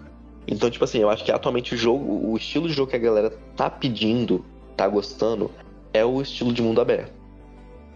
[0.47, 2.99] Então, tipo assim, eu acho que atualmente o jogo, o estilo de jogo que a
[2.99, 4.45] galera tá pedindo,
[4.77, 5.51] tá gostando,
[5.93, 7.13] é o estilo de mundo aberto.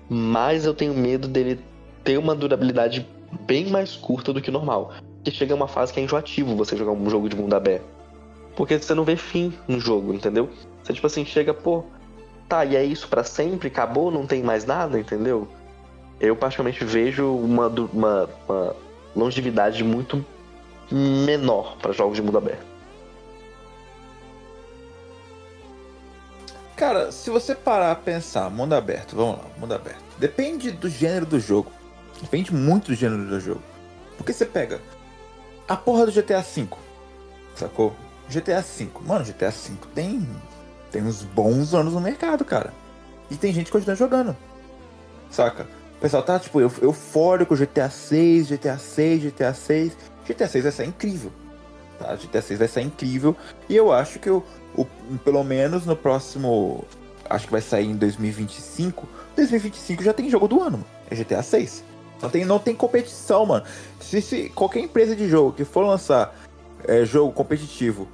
[0.09, 1.59] Mas eu tenho medo dele
[2.05, 3.07] ter uma durabilidade
[3.47, 4.93] bem mais curta do que normal.
[5.17, 7.85] Porque chega uma fase que é enjoativo você jogar um jogo de mundo aberto.
[8.55, 10.49] Porque você não vê fim no jogo, entendeu?
[10.87, 11.83] Você tipo assim, chega, pô,
[12.49, 13.67] tá, e é isso para sempre?
[13.67, 14.09] Acabou?
[14.09, 15.49] Não tem mais nada, entendeu?
[16.21, 18.77] Eu praticamente vejo uma, uma, uma
[19.15, 20.25] longevidade muito
[20.89, 22.65] menor para jogos de mundo aberto.
[26.77, 30.05] Cara, se você parar a pensar, mundo aberto, vamos lá, mundo aberto.
[30.19, 31.73] Depende do gênero do jogo.
[32.23, 33.63] Depende muito do gênero do jogo.
[34.17, 34.81] Porque você pega
[35.67, 36.69] a porra do GTA V,
[37.57, 37.93] sacou?
[38.29, 40.29] GTA V, mano, GTA V tem,
[40.97, 42.73] tem uns bons anos no mercado, cara.
[43.31, 44.35] E tem gente que continua jogando,
[45.31, 45.69] saca?
[45.99, 49.97] O pessoal tá, tipo, eufórico, GTA 6, GTA 6, GTA 6.
[50.27, 51.33] GTA 6 vai ser incrível.
[51.99, 52.15] Tá?
[52.15, 53.37] GTA 6 vai ser incrível.
[53.69, 54.43] E eu acho que o,
[54.75, 54.87] o,
[55.25, 56.85] pelo menos no próximo.
[57.29, 59.07] Acho que vai sair em 2025.
[59.35, 60.87] 2025 já tem jogo do ano, mano.
[61.11, 61.85] É GTA 6.
[62.23, 63.65] Não tem, não tem competição, mano.
[64.01, 66.35] Se, se qualquer empresa de jogo que for lançar
[66.85, 68.09] é, jogo competitivo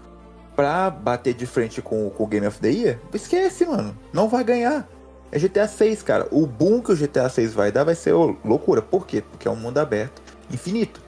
[0.55, 3.96] pra bater de frente com, com o Game of the Year, esquece, mano.
[4.12, 4.88] Não vai ganhar.
[5.30, 6.28] É GTA 6, cara.
[6.30, 8.82] O boom que o GTA 6 vai dar vai ser loucura.
[8.82, 9.22] Por quê?
[9.22, 11.00] Porque é um mundo aberto, infinito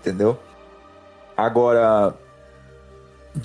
[0.00, 0.38] entendeu?
[1.36, 2.14] Agora,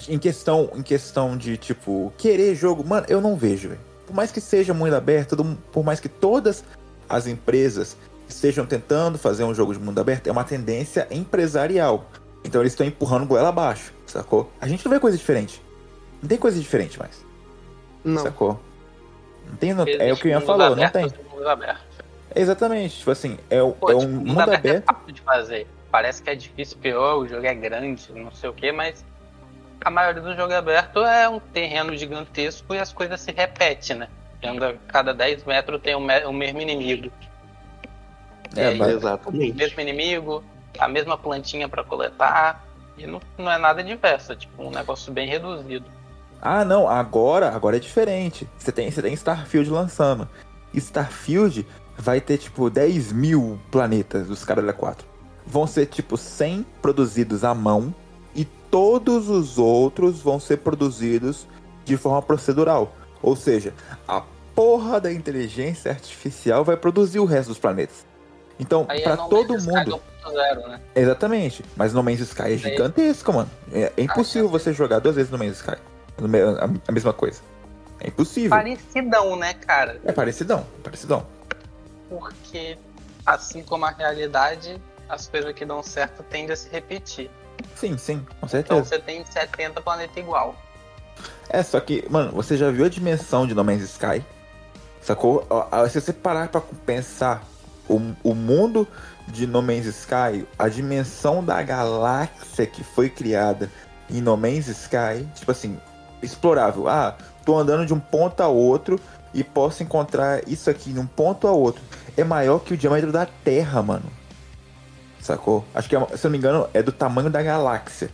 [0.08, 3.82] em questão, em questão de, tipo, querer jogo, mano, eu não vejo, velho.
[4.08, 5.36] Por mais que seja mundo aberto,
[5.72, 6.64] por mais que todas
[7.08, 12.06] as empresas estejam tentando fazer um jogo de mundo aberto, é uma tendência empresarial.
[12.44, 14.52] Então eles estão empurrando goela abaixo, sacou?
[14.60, 15.62] A gente não vê coisa diferente.
[16.22, 17.24] Não tem coisa diferente mais.
[18.04, 18.22] Não.
[18.22, 18.60] Sacou?
[19.48, 21.08] Não tem, não, é o que o Ian falou, não tem.
[22.36, 24.90] Exatamente, tipo assim, é, Pô, é um tipo, mundo, mundo aberto.
[24.90, 28.50] É fácil de fazer parece que é difícil, pior, o jogo é grande, não sei
[28.50, 29.06] o que, mas
[29.80, 34.10] a maioria do jogo aberto é um terreno gigantesco e as coisas se repetem, né?
[34.44, 37.10] Anda, cada 10 metros tem o, um, mesmo inimigo.
[38.58, 39.54] É, aí, exatamente.
[39.54, 40.44] O mesmo inimigo,
[40.78, 42.65] a mesma plantinha para coletar.
[42.98, 45.86] E não, não é nada diverso, é tipo um negócio bem reduzido.
[46.42, 48.48] Ah, não, agora, agora é diferente.
[48.58, 50.28] Você tem, você tem Starfield lançando.
[50.74, 51.66] Starfield
[51.98, 55.08] vai ter tipo 10 mil planetas dos Caralho 4.
[55.46, 57.94] Vão ser tipo 100 produzidos à mão
[58.36, 61.48] e todos os outros vão ser produzidos
[61.84, 62.94] de forma procedural.
[63.22, 63.74] Ou seja,
[64.08, 64.22] a
[64.54, 68.06] porra da inteligência artificial vai produzir o resto dos planetas.
[68.60, 70.36] Então, é pra No todo Man's Sky mundo.
[70.38, 70.82] 2.0, né?
[70.96, 71.64] Exatamente.
[71.76, 73.50] Mas No Man's Sky é gigantesco, mano.
[73.72, 75.76] É, é impossível já você jogar duas vezes No Man's Sky.
[76.88, 77.42] A, mesma coisa.
[78.00, 78.52] É impossível.
[78.52, 80.00] Parecidão, né, cara?
[80.06, 81.26] É parecidão, parecidão.
[82.10, 82.78] Porque,
[83.26, 87.30] assim como a realidade, as coisas que dão certo tendem a se repetir.
[87.76, 88.84] Sim, sim, com Então certeza.
[88.84, 90.56] você tem 70 planetas igual.
[91.50, 94.24] É, só que, mano, você já viu a dimensão de No Man's Sky?
[95.02, 95.48] Sacou?
[95.90, 97.44] Se você parar pra pensar
[97.88, 98.88] o, o mundo
[99.28, 103.70] de No Man's Sky, a dimensão da galáxia que foi criada
[104.10, 105.80] em No Man's Sky, tipo assim,
[106.22, 106.88] explorável.
[106.88, 109.00] Ah, tô andando de um ponto a outro
[109.34, 111.82] e posso encontrar isso aqui num ponto a outro.
[112.16, 114.06] É maior que o diâmetro da Terra, mano.
[115.20, 115.66] Sacou?
[115.74, 118.10] Acho que, é- se eu não me engano, é do tamanho da galáxia.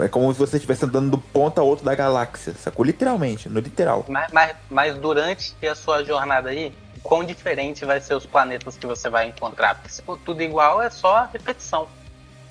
[0.00, 2.84] É como se você estivesse andando do ponto a outro da galáxia, sacou?
[2.84, 4.04] Literalmente, no literal.
[4.08, 6.74] Mas, mas, mas durante a sua jornada aí,
[7.04, 9.76] quão diferente vai ser os planetas que você vai encontrar?
[9.76, 11.86] Porque se for tudo igual, é só repetição.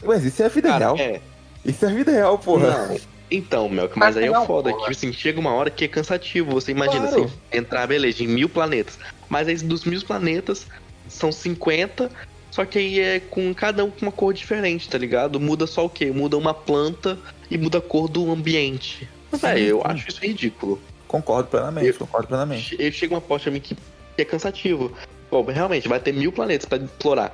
[0.01, 0.97] Mas isso é a vida Cara, real.
[0.97, 1.19] é.
[1.65, 2.87] Isso é a vida real, porra.
[2.87, 2.99] Não.
[3.31, 4.69] Então, Melk, mas Mas aí é o foda.
[4.69, 4.89] Que, porra.
[4.91, 6.51] tipo assim, chega uma hora que é cansativo.
[6.51, 7.23] Você imagina, Claro.
[7.25, 8.99] assim, entrar, beleza, em mil planetas.
[9.27, 10.67] Mas aí dos mil planetas,
[11.09, 12.11] são 50.
[12.51, 15.39] Só que aí é com cada um com uma cor diferente, tá ligado?
[15.39, 16.11] Muda só o quê?
[16.11, 17.17] Muda uma planta
[17.49, 19.09] e muda a cor do ambiente.
[19.31, 20.79] Sim, Véi, eu acho isso ridículo.
[21.07, 22.75] Concordo plenamente, Eu- concordo plenamente.
[22.77, 23.75] Che- Chega uma parte pra mim que,
[24.15, 24.91] que é cansativo.
[25.29, 27.31] Pô, realmente, vai ter mil planetas pra explorar.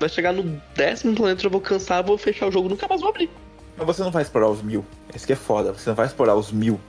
[0.00, 3.00] Vai chegar no décimo planeta, eu já vou cansar, vou fechar o jogo, nunca mais
[3.00, 3.30] vou abrir.
[3.76, 4.84] Mas você não vai explorar os mil.
[5.14, 5.72] Esse que é foda.
[5.72, 6.80] Você não vai explorar os mil.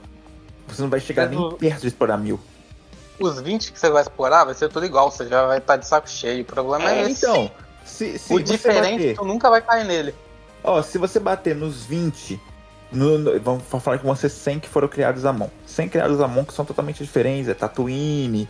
[0.68, 2.40] Você não vai chegar Mas nem o- perto de explorar mil.
[3.20, 5.86] Os 20 que você vai explorar vai ser tudo igual, você já vai estar de
[5.86, 6.42] saco cheio.
[6.42, 7.24] O problema é, É, esse.
[7.24, 7.50] então,
[7.84, 10.14] se, se o você diferente, bater, tu nunca vai cair nele.
[10.62, 12.38] ó, se você bater nos 20,
[12.92, 15.50] no- no- vamos falar que vão ser 100 que foram criados à mão.
[15.64, 18.46] 100 criados à mão que são totalmente diferentes, é Tatooine,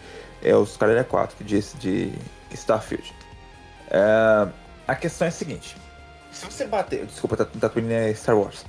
[0.49, 2.13] é os Caralho 4 que disse de
[2.53, 3.13] Starfield.
[3.91, 4.49] É,
[4.87, 5.77] a questão é a seguinte,
[6.33, 8.65] se você bater, desculpa, Tatooine é Star Wars.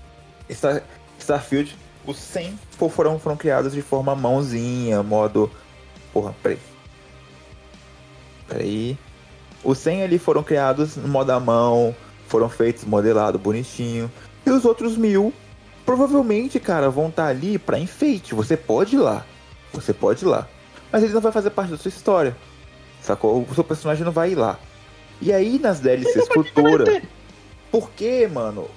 [0.49, 0.81] Star,
[1.19, 5.51] Starfield, os 100 fo- foram, foram criados de forma mãozinha, modo...
[6.13, 6.59] Porra, peraí.
[8.47, 8.97] Peraí.
[9.63, 11.95] Os 100 ali foram criados no modo à mão,
[12.27, 14.09] foram feitos modelado bonitinho.
[14.45, 15.33] E os outros mil,
[15.85, 18.33] provavelmente, cara, vão estar ali pra enfeite.
[18.33, 19.25] Você pode ir lá.
[19.73, 20.47] Você pode ir lá.
[20.91, 22.35] Mas ele não vai fazer parte da sua história.
[23.01, 23.45] Sacou?
[23.49, 24.57] O seu personagem não vai ir lá.
[25.21, 27.01] E aí nas DLCs futuras.
[27.71, 28.67] Por que, mano?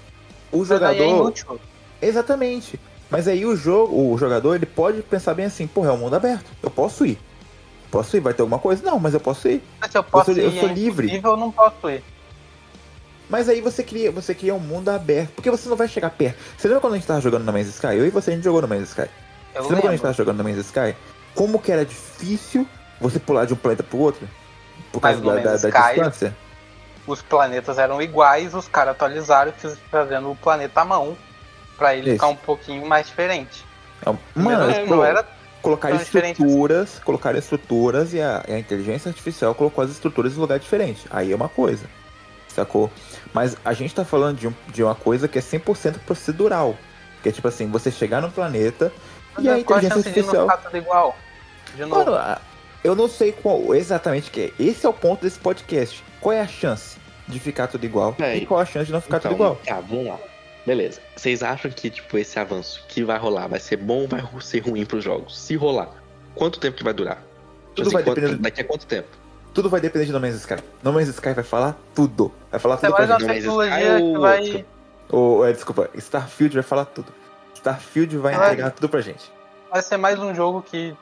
[0.50, 1.04] O é jogador.
[1.04, 1.61] inútil.
[2.00, 2.78] Exatamente.
[3.11, 6.14] Mas aí o jogo, o jogador, ele pode pensar bem assim, porra, é um mundo
[6.14, 6.46] aberto.
[6.62, 7.18] Eu posso ir.
[7.90, 8.20] Posso ir?
[8.20, 8.82] Vai ter alguma coisa?
[8.84, 9.62] Não, mas eu posso ir.
[9.80, 11.20] Mas eu posso sou- eu ir, sou é livre.
[11.22, 12.02] eu não posso ir.
[13.28, 15.30] Mas aí você cria, você cria um mundo aberto.
[15.34, 16.36] Porque você não vai chegar perto.
[16.56, 17.86] Você lembra quando a gente tava jogando no Man's Sky?
[17.96, 19.02] Eu e você, a gente jogou no Man's Sky.
[19.54, 20.94] Eu você lembra quando a gente tava jogando no Man's Sky?
[21.34, 22.66] Como que era difícil
[23.00, 24.28] você pular de um planeta pro outro?
[24.92, 26.36] Por causa da, da, da distância?
[27.06, 29.52] Os planetas eram iguais, os caras atualizaram,
[29.90, 31.16] fazendo o planeta à mão.
[31.78, 32.14] Pra ele Isso.
[32.16, 33.64] ficar um pouquinho mais diferente.
[34.04, 35.22] É Mano, não, não colo- era
[35.62, 40.40] tão diferente estruturas, colocaram estruturas e a, e a inteligência artificial colocou as estruturas em
[40.40, 41.06] lugar diferente.
[41.10, 41.86] Aí é uma coisa.
[42.48, 42.90] Sacou?
[43.32, 46.76] Mas a gente tá falando de, um- de uma coisa que é 100% procedural.
[47.22, 48.92] Que é tipo assim, você chegar no planeta
[49.45, 50.49] e a Qual a inteligência chance de não artificial.
[50.51, 51.16] ficar tudo igual?
[51.74, 52.11] De novo.
[52.11, 52.36] Mano,
[52.84, 54.53] eu não sei qual exatamente que é.
[54.62, 56.03] Esse é o ponto desse podcast.
[56.20, 58.14] Qual é a chance de ficar tudo igual?
[58.18, 59.57] É, e qual a chance de não ficar Então, tudo igual?
[59.64, 60.18] Tá, vamos lá.
[60.66, 61.01] Beleza.
[61.16, 64.61] Vocês acham que, tipo, esse avanço que vai rolar vai ser bom ou vai ser
[64.61, 65.38] ruim pros jogos?
[65.38, 65.88] Se rolar,
[66.34, 67.16] quanto tempo que vai durar?
[67.16, 69.09] Tipo Tudo vai quanto- depender do- Daqui a quanto tempo?
[69.55, 70.57] Tudo vai depender de No Man's Sky.
[70.82, 72.32] No Man's Sky vai falar tudo.
[72.51, 73.26] Vai falar Você tudo vai pra gente.
[73.28, 74.64] Mas tecnologia Sky ou vai.
[75.09, 77.12] Ou, é, desculpa, Starfield vai falar tudo.
[77.61, 78.46] Starfield vai Vai.
[78.46, 79.30] entregar tudo pra gente.
[79.70, 80.96] Vai ser mais um jogo que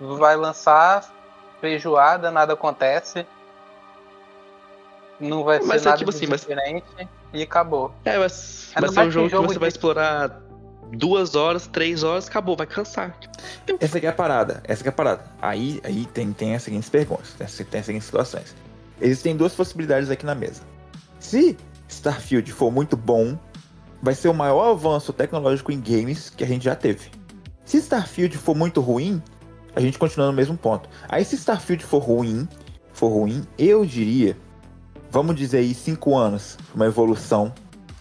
[0.00, 1.08] vai lançar
[1.60, 3.24] feijoada, nada acontece.
[5.20, 6.84] Não vai ser Mas é nada tipo assim, mas- diferente
[7.32, 7.94] e acabou.
[8.04, 8.28] É, vai, vai
[8.74, 10.40] Ainda ser um jogo que você vai de- explorar
[10.92, 13.16] duas horas, três horas, acabou, vai cansar.
[13.80, 14.60] Essa aqui é a parada.
[14.64, 15.24] Essa aqui é a parada.
[15.40, 17.32] Aí, aí tem, tem as seguintes perguntas.
[17.34, 18.56] Tem, as- tem as seguintes situações.
[19.00, 20.62] Existem duas possibilidades aqui na mesa.
[21.20, 21.56] Se
[21.88, 23.38] Starfield for muito bom,
[24.02, 27.10] vai ser o maior avanço tecnológico em games que a gente já teve.
[27.64, 29.22] Se Starfield for muito ruim,
[29.74, 30.88] a gente continua no mesmo ponto.
[31.08, 32.48] Aí se Starfield for ruim,
[32.92, 34.36] for ruim, eu diria,
[35.10, 37.54] vamos dizer aí cinco anos, uma evolução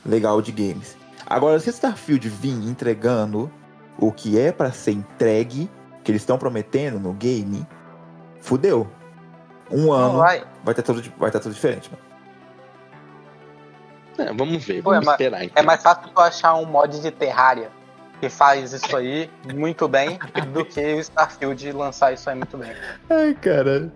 [0.04, 0.98] legal de games.
[1.28, 3.50] Agora, se Starfield vir entregando
[3.98, 5.70] o que é pra ser entregue,
[6.04, 7.66] que eles estão prometendo no game,
[8.40, 8.88] fudeu.
[9.72, 10.44] um ano vai.
[10.68, 12.11] estar tudo, vai tá tudo diferente, mano.
[14.18, 15.42] É, vamos ver, Pô, é vamos esperar.
[15.42, 15.64] É Então.
[15.64, 17.70] mais fácil tu achar um mod de Terraria
[18.20, 20.20] que faz isso aí muito bem
[20.54, 22.72] do que o Starfield lançar isso aí muito bem.
[23.10, 23.92] Ai, cara.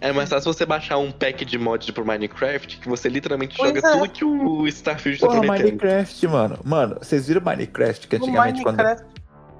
[0.00, 3.68] É mais fácil você baixar um pack de mods pro Minecraft que você literalmente Pois
[3.74, 3.92] joga é.
[3.92, 5.66] tudo que o Starfield tá Porra, prometendo.
[5.66, 6.58] Minecraft, mano.
[6.64, 8.76] Mano, vocês viram Minecraft que antigamente quando.
[8.76, 9.06] Minecraft,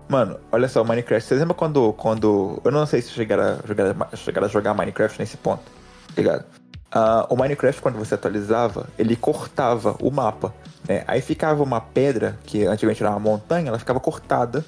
[0.09, 1.27] Mano, olha só, o Minecraft.
[1.29, 1.93] Vocês lembram quando.
[1.93, 2.61] quando...
[2.65, 5.63] Eu não sei se chegaram a jogar, chegaram a jogar Minecraft nesse ponto.
[5.65, 6.45] tá Ligado?
[6.91, 10.55] Ah, o Minecraft, quando você atualizava, ele cortava o mapa.
[10.89, 11.05] Né?
[11.07, 14.65] Aí ficava uma pedra, que antigamente era uma montanha, ela ficava cortada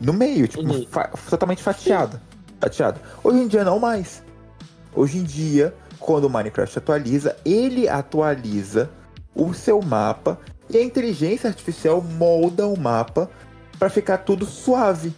[0.00, 0.84] no meio, tipo, Uhum.
[0.90, 2.20] fa- totalmente fatiada.
[2.60, 3.00] Fatiada.
[3.22, 4.22] Hoje em dia não mais.
[4.94, 8.90] Hoje em dia, quando o Minecraft atualiza, ele atualiza
[9.34, 13.30] o seu mapa e a inteligência artificial molda o mapa
[13.78, 15.14] pra ficar tudo suave.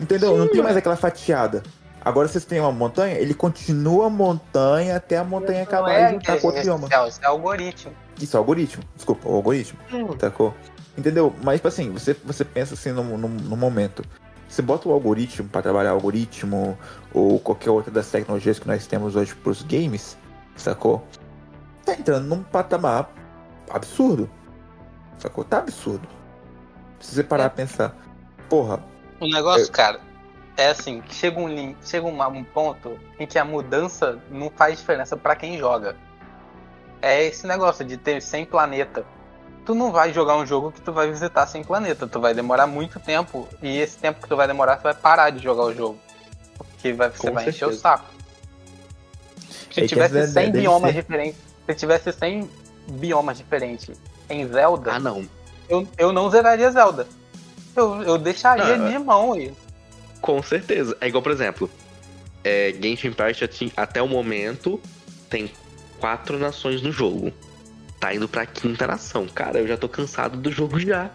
[0.00, 0.36] Entendeu?
[0.36, 1.62] não tem mais aquela fatiada.
[2.02, 6.08] Agora vocês têm uma montanha, ele continua a montanha até a montanha não acabar é
[6.08, 7.08] e juntar com outro inteligência bioma.
[7.08, 7.92] isso é algoritmo.
[8.20, 8.82] Isso, é algoritmo.
[8.96, 9.78] Desculpa, o algoritmo.
[10.18, 10.54] Sacou?
[10.96, 11.34] Entendeu?
[11.42, 14.02] Mas, tipo assim, você, você pensa assim no, no, no momento.
[14.48, 16.76] Você bota o algoritmo pra trabalhar algoritmo
[17.14, 20.16] ou qualquer outra das tecnologias que nós temos hoje pros games,
[20.56, 21.06] sacou?
[21.84, 23.10] Tá entrando num patamar
[23.70, 24.28] absurdo.
[25.18, 25.44] Sacou?
[25.44, 26.08] Tá absurdo.
[26.98, 27.46] Se você parar É.
[27.46, 27.96] a pensar,
[28.48, 28.82] porra,
[29.20, 30.00] O negócio, cara,
[30.60, 34.50] é assim, que chega um link, chega uma- um ponto em que a mudança não
[34.50, 35.96] faz diferença pra quem joga.
[37.00, 39.04] É esse negócio de ter 100 planeta.
[39.64, 42.66] Tu não vai jogar um jogo que tu vai visitar 100 planeta, tu vai demorar
[42.66, 45.72] muito tempo e esse tempo que tu vai demorar tu vai parar de jogar o
[45.74, 45.98] jogo.
[46.58, 48.04] Porque vai, você Com vai encher o saco.
[49.72, 52.50] Se É tivesse deve- 100 deve biomas ser- diferentes, se tivesse 100
[52.88, 53.98] biomas diferentes
[54.28, 55.24] em Zelda, Ah, não.
[55.68, 57.06] eu, eu não zeraria Zelda.
[57.76, 59.54] Eu, eu deixaria Não, de mão e
[60.20, 60.96] Com certeza.
[61.00, 61.70] É igual, por exemplo,
[62.44, 64.80] é, Genshin Impact até o momento
[65.28, 65.50] tem
[65.98, 67.32] quatro nações no jogo.
[67.98, 69.26] Tá indo pra quinta nação.
[69.26, 71.10] Cara, eu já tô cansado do jogo já.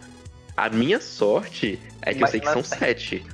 [0.56, 3.26] A minha sorte é que eu Mas sei que são sete.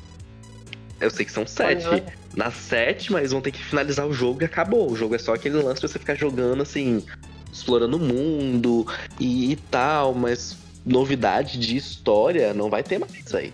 [1.00, 2.04] Eu sei que são sete.
[2.36, 4.90] Na sétima, eles vão ter que finalizar o jogo e acabou.
[4.90, 7.06] O jogo é só aquele lance de você ficar jogando assim,
[7.52, 8.88] explorando o mundo
[9.20, 13.52] e, e tal, mas novidade de história não vai ter mais aí.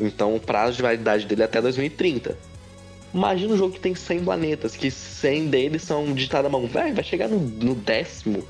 [0.00, 2.36] Então o prazo de validade dele é até 2030.
[3.12, 6.66] Imagina um jogo que tem 100 planetas, que 100 deles são digitados à mão.
[6.66, 8.46] Véi, vai chegar no, no décimo,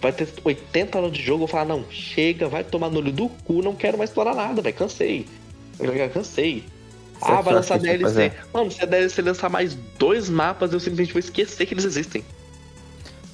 [0.00, 3.12] vai ter 80 horas de jogo, eu vou falar, não, chega, vai tomar no olho
[3.12, 5.26] do cu, não quero mais explorar nada, velho, cansei.
[5.78, 6.64] Eu já cansei.
[7.20, 8.32] Sabe ah, o que vai lançar DLC.
[8.52, 12.24] Mano, se a DLC lançar mais dois mapas, eu simplesmente vou esquecer que eles existem.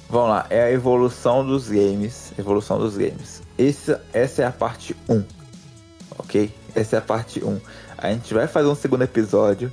[0.09, 2.33] Vamos lá, é a evolução dos games.
[2.37, 3.41] Evolução dos games.
[3.57, 5.23] Essa, essa é a parte 1.
[6.17, 6.51] Ok?
[6.75, 7.59] Essa é a parte 1.
[7.97, 9.71] A gente vai fazer um segundo episódio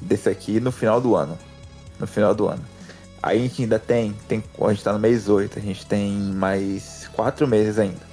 [0.00, 1.38] desse aqui no final do ano.
[1.98, 2.62] No final do ano.
[3.22, 4.42] Aí a gente ainda tem, tem.
[4.60, 8.12] A gente tá no mês 8, a gente tem mais 4 meses ainda.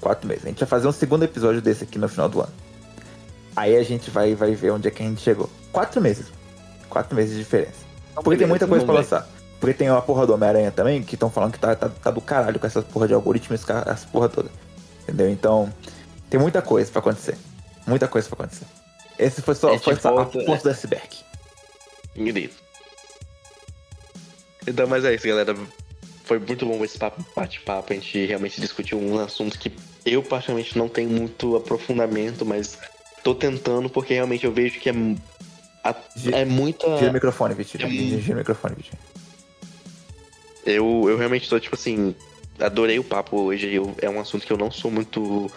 [0.00, 0.44] 4 meses.
[0.44, 2.52] A gente vai fazer um segundo episódio desse aqui no final do ano.
[3.54, 5.48] Aí a gente vai, vai ver onde é que a gente chegou.
[5.72, 6.26] 4 meses.
[6.88, 7.86] 4 meses de diferença.
[8.14, 9.28] Porque tem muita coisa pra lançar.
[9.60, 12.20] Porque tem a porra do Homem-Aranha também, que estão falando que tá, tá, tá do
[12.20, 14.50] caralho com essa porra de algoritmo, esse ca- essa porra toda.
[15.02, 15.30] Entendeu?
[15.30, 15.72] Então,
[16.28, 17.36] tem muita coisa pra acontecer.
[17.86, 18.66] Muita coisa pra acontecer.
[19.18, 21.08] Esse foi só, É foi tipo só a outra- ponta do iceberg.
[24.66, 25.54] Então, mas é isso, galera.
[26.24, 27.92] Foi muito bom esse papo, bate-papo.
[27.92, 29.72] A gente realmente discutiu um assunto que
[30.04, 32.76] eu, particularmente, não tenho muito aprofundamento, mas
[33.22, 34.94] tô tentando porque realmente eu vejo que é,
[35.84, 36.96] a- Gi- é muita.
[36.98, 37.86] Gira o microfone, Vitinho.
[37.86, 38.20] Hum.
[38.20, 38.98] Gira o microfone, Vitinho.
[40.64, 42.12] Eu, eu realmente tô, tipo assim,
[42.58, 43.72] adorei o papo hoje.
[43.72, 45.48] Eu, é um assunto que eu não sou muito,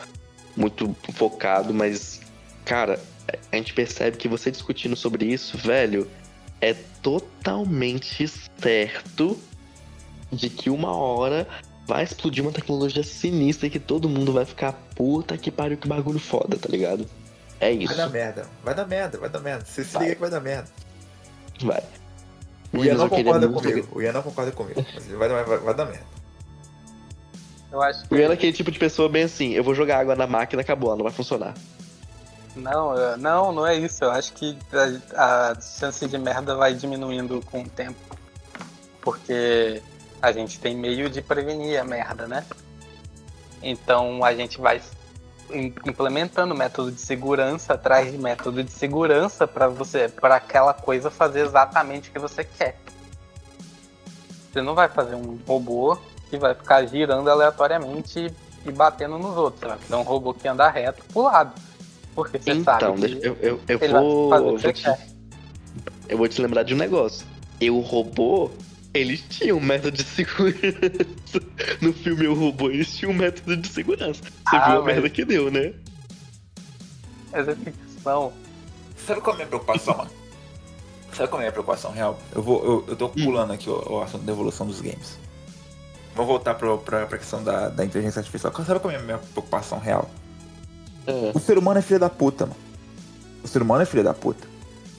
[0.55, 2.18] muito focado, mas,
[2.69, 2.99] cara,
[3.51, 6.07] a gente percebe que você discutindo sobre isso, velho,
[6.61, 8.27] é totalmente
[8.61, 9.35] certo
[10.31, 11.47] de que uma hora
[11.87, 15.87] vai explodir uma tecnologia sinistra e que todo mundo vai ficar puta que pariu, que
[15.87, 17.09] bagulho foda, tá ligado?
[17.59, 17.87] É isso.
[17.87, 18.45] Vai dar merda.
[18.63, 19.65] Vai dar merda, vai dar merda.
[19.65, 20.03] Você se Vai.
[20.03, 20.69] liga que vai dar merda.
[21.61, 21.81] Vai.
[22.71, 23.87] O Ian Mas não concorda muito- comigo.
[23.91, 24.85] O Ian não concorda comigo.
[24.93, 26.05] Mas vai, dar- vai, vai dar merda.
[27.71, 29.99] eu acho que O Ian é aquele tipo de pessoa bem assim, eu vou jogar
[29.99, 31.55] água na máquina, acabou, ela não vai funcionar.
[32.59, 34.03] Não, eu- não, não é isso.
[34.03, 34.57] Eu acho que
[35.15, 37.99] a, a chance de merda vai diminuindo com o tempo.
[39.01, 39.81] Porque
[40.21, 42.45] a gente tem meio de prevenir a merda, né?
[43.61, 44.81] Então a gente vai
[45.51, 51.09] im- implementando método de segurança atrás de método de segurança para você, para aquela coisa
[51.09, 52.77] fazer exatamente o que você quer.
[54.51, 55.97] Você não vai fazer um robô
[56.29, 58.33] que vai ficar girando aleatoriamente
[58.65, 59.61] e batendo nos outros.
[59.61, 61.53] Você vai fazer um robô que anda reto pro lado.
[62.23, 64.29] Porque você então, sabe deixa- eu, eu, eu ele vai vou.
[64.29, 65.07] fazer o vou que você te- quer.
[66.09, 67.25] eu vou te lembrar de um negócio.
[67.61, 68.49] E o robô,
[68.93, 70.59] eles tinham um método de segurança.
[71.81, 74.21] No filme O Robô, eles tinham um método de segurança.
[74.23, 75.73] Você Ah, viu a mas- merda que deu, né?
[77.31, 78.33] Mas é ficção.
[79.05, 80.07] Sabe qual é a minha preocupação?
[81.13, 82.19] Sabe qual é a minha preocupação real?
[82.33, 85.17] Eu, vou, eu, eu tô pulando aqui o, o assunto da evolução dos games.
[86.15, 88.51] Vamos voltar pro, pra, pra questão da, da inteligência artificial.
[88.65, 90.09] Sabe qual é a minha preocupação real?
[91.09, 91.31] É.
[91.33, 92.57] O ser humano é filho da puta, mano.
[93.43, 94.47] O ser humano é filho da puta.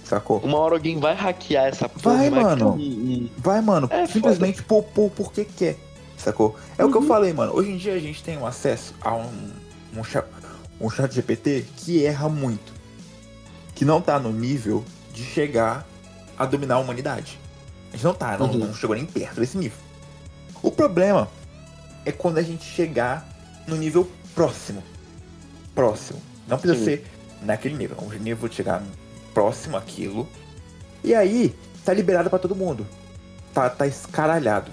[0.05, 0.39] Sacou?
[0.39, 2.17] Uma hora alguém vai hackear essa porra.
[2.17, 2.71] Vai, mano.
[2.75, 5.77] um- Vai, mano, É, simplesmente por, por, porque quer.
[6.17, 6.57] Sacou?
[6.77, 7.07] É o que eu Uhum.
[7.07, 7.53] falei, mano.
[7.55, 9.51] Hoje em dia a gente tem um acesso a um,
[9.97, 10.27] um, chat,
[10.81, 12.73] um chat GPT que erra muito.
[13.75, 14.85] Que não tá no nível
[15.15, 15.87] de chegar
[16.37, 17.39] a dominar a humanidade.
[17.93, 18.59] A gente não tá, não, Uhum.
[18.59, 19.79] não chegou nem perto desse nível.
[20.63, 21.29] O problema
[22.05, 23.27] é quando a gente chegar
[23.67, 24.83] no nível próximo.
[25.75, 26.21] Próximo.
[26.47, 26.85] Não precisa Sim.
[26.85, 27.07] ser
[27.43, 27.97] naquele nível.
[27.99, 28.83] O nível chegar
[29.33, 30.29] próximo àquilo.
[31.03, 31.55] E aí,
[31.85, 32.87] tá liberado pra todo mundo.
[33.55, 34.71] Tá, tá escaralhado.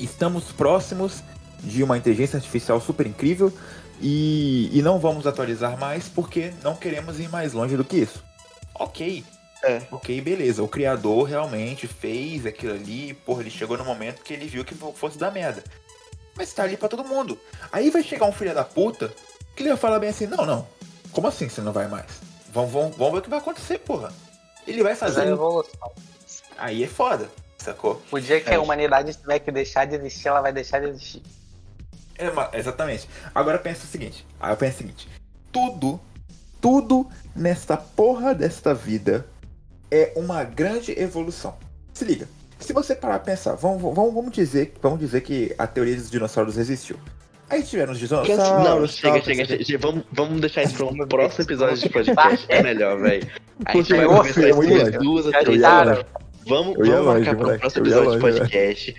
[0.00, 1.22] Estamos próximos
[1.62, 3.52] de uma inteligência artificial super incrível
[4.00, 8.22] e, e não vamos atualizar mais porque não queremos ir mais longe do que isso.
[8.74, 9.24] Ok.
[9.64, 9.80] É.
[9.92, 10.62] Ok, beleza.
[10.62, 14.74] O criador realmente fez aquilo ali, porra, ele chegou no momento que ele viu que
[14.74, 15.62] fosse dar merda.
[16.36, 17.38] Mas tá ali pra todo mundo.
[17.70, 19.12] Aí vai chegar um filho da puta
[19.54, 20.66] que ele vai falar bem assim, não, não.
[21.12, 22.06] Como assim você não vai mais?
[22.52, 24.12] Vamos, vamos, vamos ver o que vai acontecer, porra.
[24.66, 25.36] Ele vai fazer.
[26.58, 27.28] Aí é foda,
[27.58, 28.00] sacou?
[28.10, 28.54] O dia que É.
[28.54, 31.22] a humanidade tiver que deixar de existir, ela vai deixar de existir.
[32.18, 33.08] É, exatamente.
[33.34, 34.26] Agora pensa o seguinte.
[34.38, 35.08] Aí eu penso o seguinte.
[35.50, 36.00] Tudo,
[36.60, 39.26] tudo nesta porra desta vida
[39.90, 41.56] é uma grande evolução.
[41.92, 42.28] Se liga.
[42.60, 46.10] Se você parar pra pensar, vamos, vamos, vamos dizer, vamos dizer que a teoria dos
[46.10, 46.96] dinossauros existiu.
[47.52, 48.64] Aí tiveram os dinossauros.
[48.64, 49.78] Não, chega, tal, chega, chega.
[49.78, 52.46] Vamos, vamos deixar isso pra um próximo episódio de podcast.
[52.48, 53.30] É melhor, velho.
[53.66, 56.04] A gente vai filho, isso duas ou três horas.
[56.46, 58.94] Vamos, vamos longe, marcar para um próximo episódio de podcast.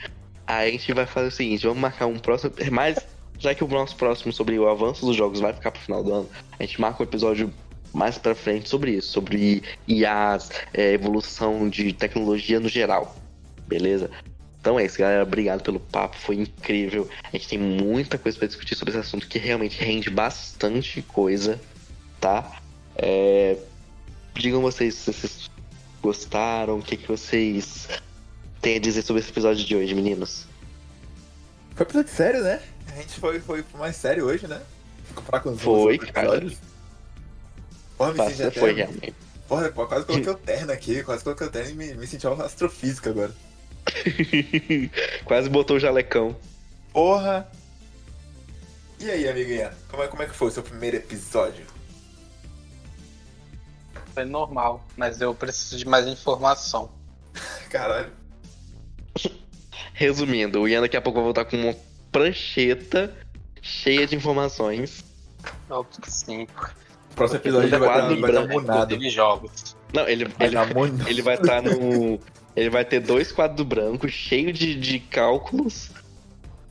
[0.46, 2.54] Aí a gente vai fazer o seguinte, vamos marcar um próximo.
[2.72, 3.00] Mas,
[3.40, 6.14] já que o nosso próximo sobre o avanço dos jogos vai ficar pro final do
[6.14, 6.30] ano,
[6.60, 7.52] a gente marca um episódio
[7.92, 13.16] mais pra frente sobre isso, sobre IAs, é, evolução de tecnologia no geral.
[13.68, 14.12] Beleza?
[14.64, 15.24] Então é isso, galera.
[15.24, 17.10] Obrigado pelo papo, foi incrível.
[17.22, 21.60] A gente tem muita coisa pra discutir sobre esse assunto que realmente rende bastante coisa,
[22.18, 22.62] tá?
[22.96, 23.58] É,
[24.34, 25.52] Digam vocês se vocês
[26.02, 27.90] gostaram, o que, que vocês
[28.62, 30.46] têm a dizer sobre esse episódio de hoje, meninos.
[31.76, 32.62] Foi episódio sério, né?
[32.88, 34.62] A gente foi, foi mais sério hoje, né?
[35.14, 36.40] Comparar com os Foi, cara.
[37.98, 38.60] Porra, me senti Nossa, até...
[38.62, 39.16] foi realmente.
[39.46, 42.46] Porra, quase coloquei o terno aqui, quase coloquei o terno e me, me senti uma
[42.46, 43.36] astrofísica agora.
[45.26, 46.36] Quase botou o jalecão.
[46.92, 47.50] Porra!
[49.00, 49.74] E aí, amiguinha?
[49.90, 51.66] Como é, como é que foi o seu primeiro episódio?
[54.14, 56.90] Foi normal, mas eu preciso de mais informação.
[57.70, 58.12] Caralho.
[59.94, 61.76] Resumindo, o Ian daqui a pouco vai voltar com uma
[62.12, 63.16] prancheta
[63.62, 65.04] cheia de informações.
[65.70, 66.48] Óbvio que sim.
[67.16, 68.94] Próximo episódio Ele vai estar vai tá branco, munado.
[68.94, 69.76] Inclusive jogos.
[69.94, 72.20] Não, ele, Vai ele, tá ele vai estar no.
[72.56, 75.90] Ele vai ter dois quadros brancos, cheio de, de cálculos.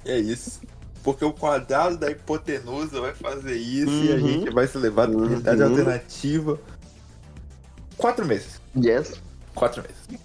[0.05, 0.61] É isso.
[1.03, 4.29] Porque o quadrado da hipotenusa vai fazer isso e a Uhum.
[4.29, 5.69] gente vai ser levado para realidade Uhum.
[5.71, 6.61] alternativa.
[7.97, 8.61] Quatro meses.
[8.77, 9.21] Yes.
[9.55, 10.23] Quatro meses.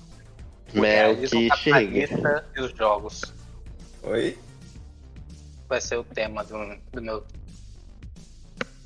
[0.73, 1.49] Mel que chega.
[1.49, 3.21] capitalista e os jogos.
[4.03, 4.37] Oi?
[5.67, 6.57] Vai ser o tema do,
[6.93, 7.23] do meu.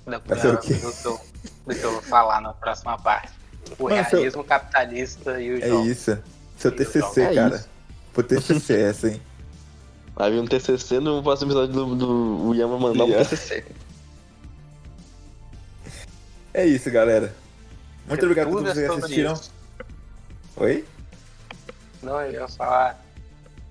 [0.05, 0.73] Da, Vai ser o quê?
[0.75, 1.21] Do, que eu-
[1.67, 3.31] do que eu vou falar na próxima parte.
[3.77, 5.87] O realismo capitalista e os É jogos.
[5.87, 6.17] isso.
[6.61, 7.21] Seu TCC.
[7.21, 7.55] É cara.
[7.55, 7.69] isso.
[8.13, 9.21] Pro TCC é essa, hein?
[10.15, 13.27] Vai vir um TCC no próximo episódio do, do o Yama mandar um Yeah.
[13.27, 13.65] TCC.
[16.53, 17.33] É isso, galera.
[18.05, 19.31] Muito obrigado por todos que assistiram.
[19.33, 19.51] isso.
[20.57, 20.85] Oi?
[22.03, 23.01] Não, eu ia falar.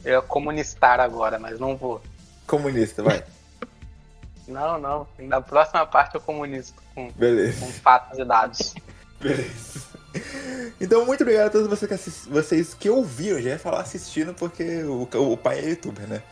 [0.03, 2.01] Eu ia comunistar agora, mas não vou.
[2.47, 3.23] Comunista, vai.
[4.49, 5.07] Não, não.
[5.21, 7.61] Na próxima parte eu comunisto com, Beleza.
[7.65, 8.75] com fatos e dados.
[9.21, 9.90] Beleza.
[10.81, 13.39] Então, muito obrigado a todos vocês que, assis- vocês que ouviram.
[13.41, 15.03] Já ia falar assistindo porque o,
[15.33, 16.23] o pai é youtuber, né?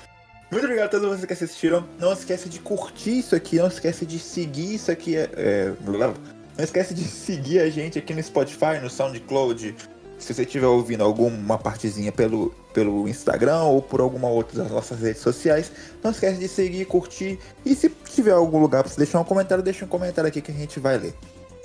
[0.50, 1.86] Muito obrigado a todos vocês que assistiram.
[1.98, 3.56] Não esquece de curtir isso aqui.
[3.56, 5.16] Não esquece de seguir isso aqui.
[5.16, 9.76] é, é, não esquece de seguir a gente aqui no Spotify, no SoundCloud.
[10.18, 14.98] Se você estiver ouvindo alguma partezinha pelo, pelo Instagram ou por alguma outra das nossas
[14.98, 15.70] redes sociais,
[16.02, 17.38] não esquece de seguir, curtir.
[17.66, 20.50] E se tiver algum lugar pra você deixar um comentário, deixa um comentário aqui que
[20.50, 21.14] a gente vai ler.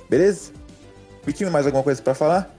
[0.10, 0.52] Beleza?
[1.26, 2.50] Vitinho, mais alguma coisa pra falar?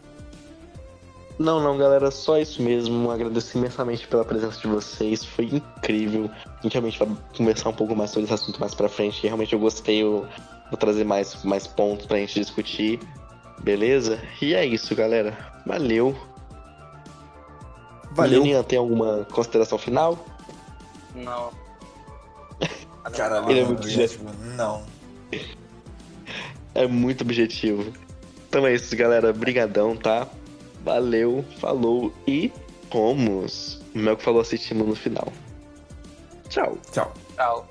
[1.38, 3.10] Não, não, galera, só isso mesmo.
[3.10, 5.24] Agradeço imensamente pela presença de vocês.
[5.24, 6.30] Foi incrível.
[6.46, 9.20] A gente realmente vai conversar um pouco mais sobre esse assunto mais pra frente.
[9.20, 10.02] que Realmente eu gostei.
[10.02, 10.26] Eu
[10.70, 13.00] vou trazer mais, mais pontos pra gente discutir.
[13.62, 14.20] Beleza?
[14.40, 15.36] E é isso, galera.
[15.66, 16.16] Valeu.
[18.12, 18.42] Valeu.
[18.42, 20.24] Lilian, tem alguma consideração final?
[21.14, 21.50] Não.
[23.12, 24.18] Caralho, Ele é muito gente,
[24.56, 24.82] não.
[26.74, 27.92] É muito objetivo.
[28.54, 29.32] Então é isso, galera.
[29.32, 30.28] Brigadão, tá?
[30.84, 32.52] Valeu, falou e
[32.88, 33.82] fomos.
[33.92, 35.26] O Mel que falou assistimos no final.
[36.48, 36.78] Tchau.
[36.92, 37.12] Tchau.
[37.34, 37.68] Tchau.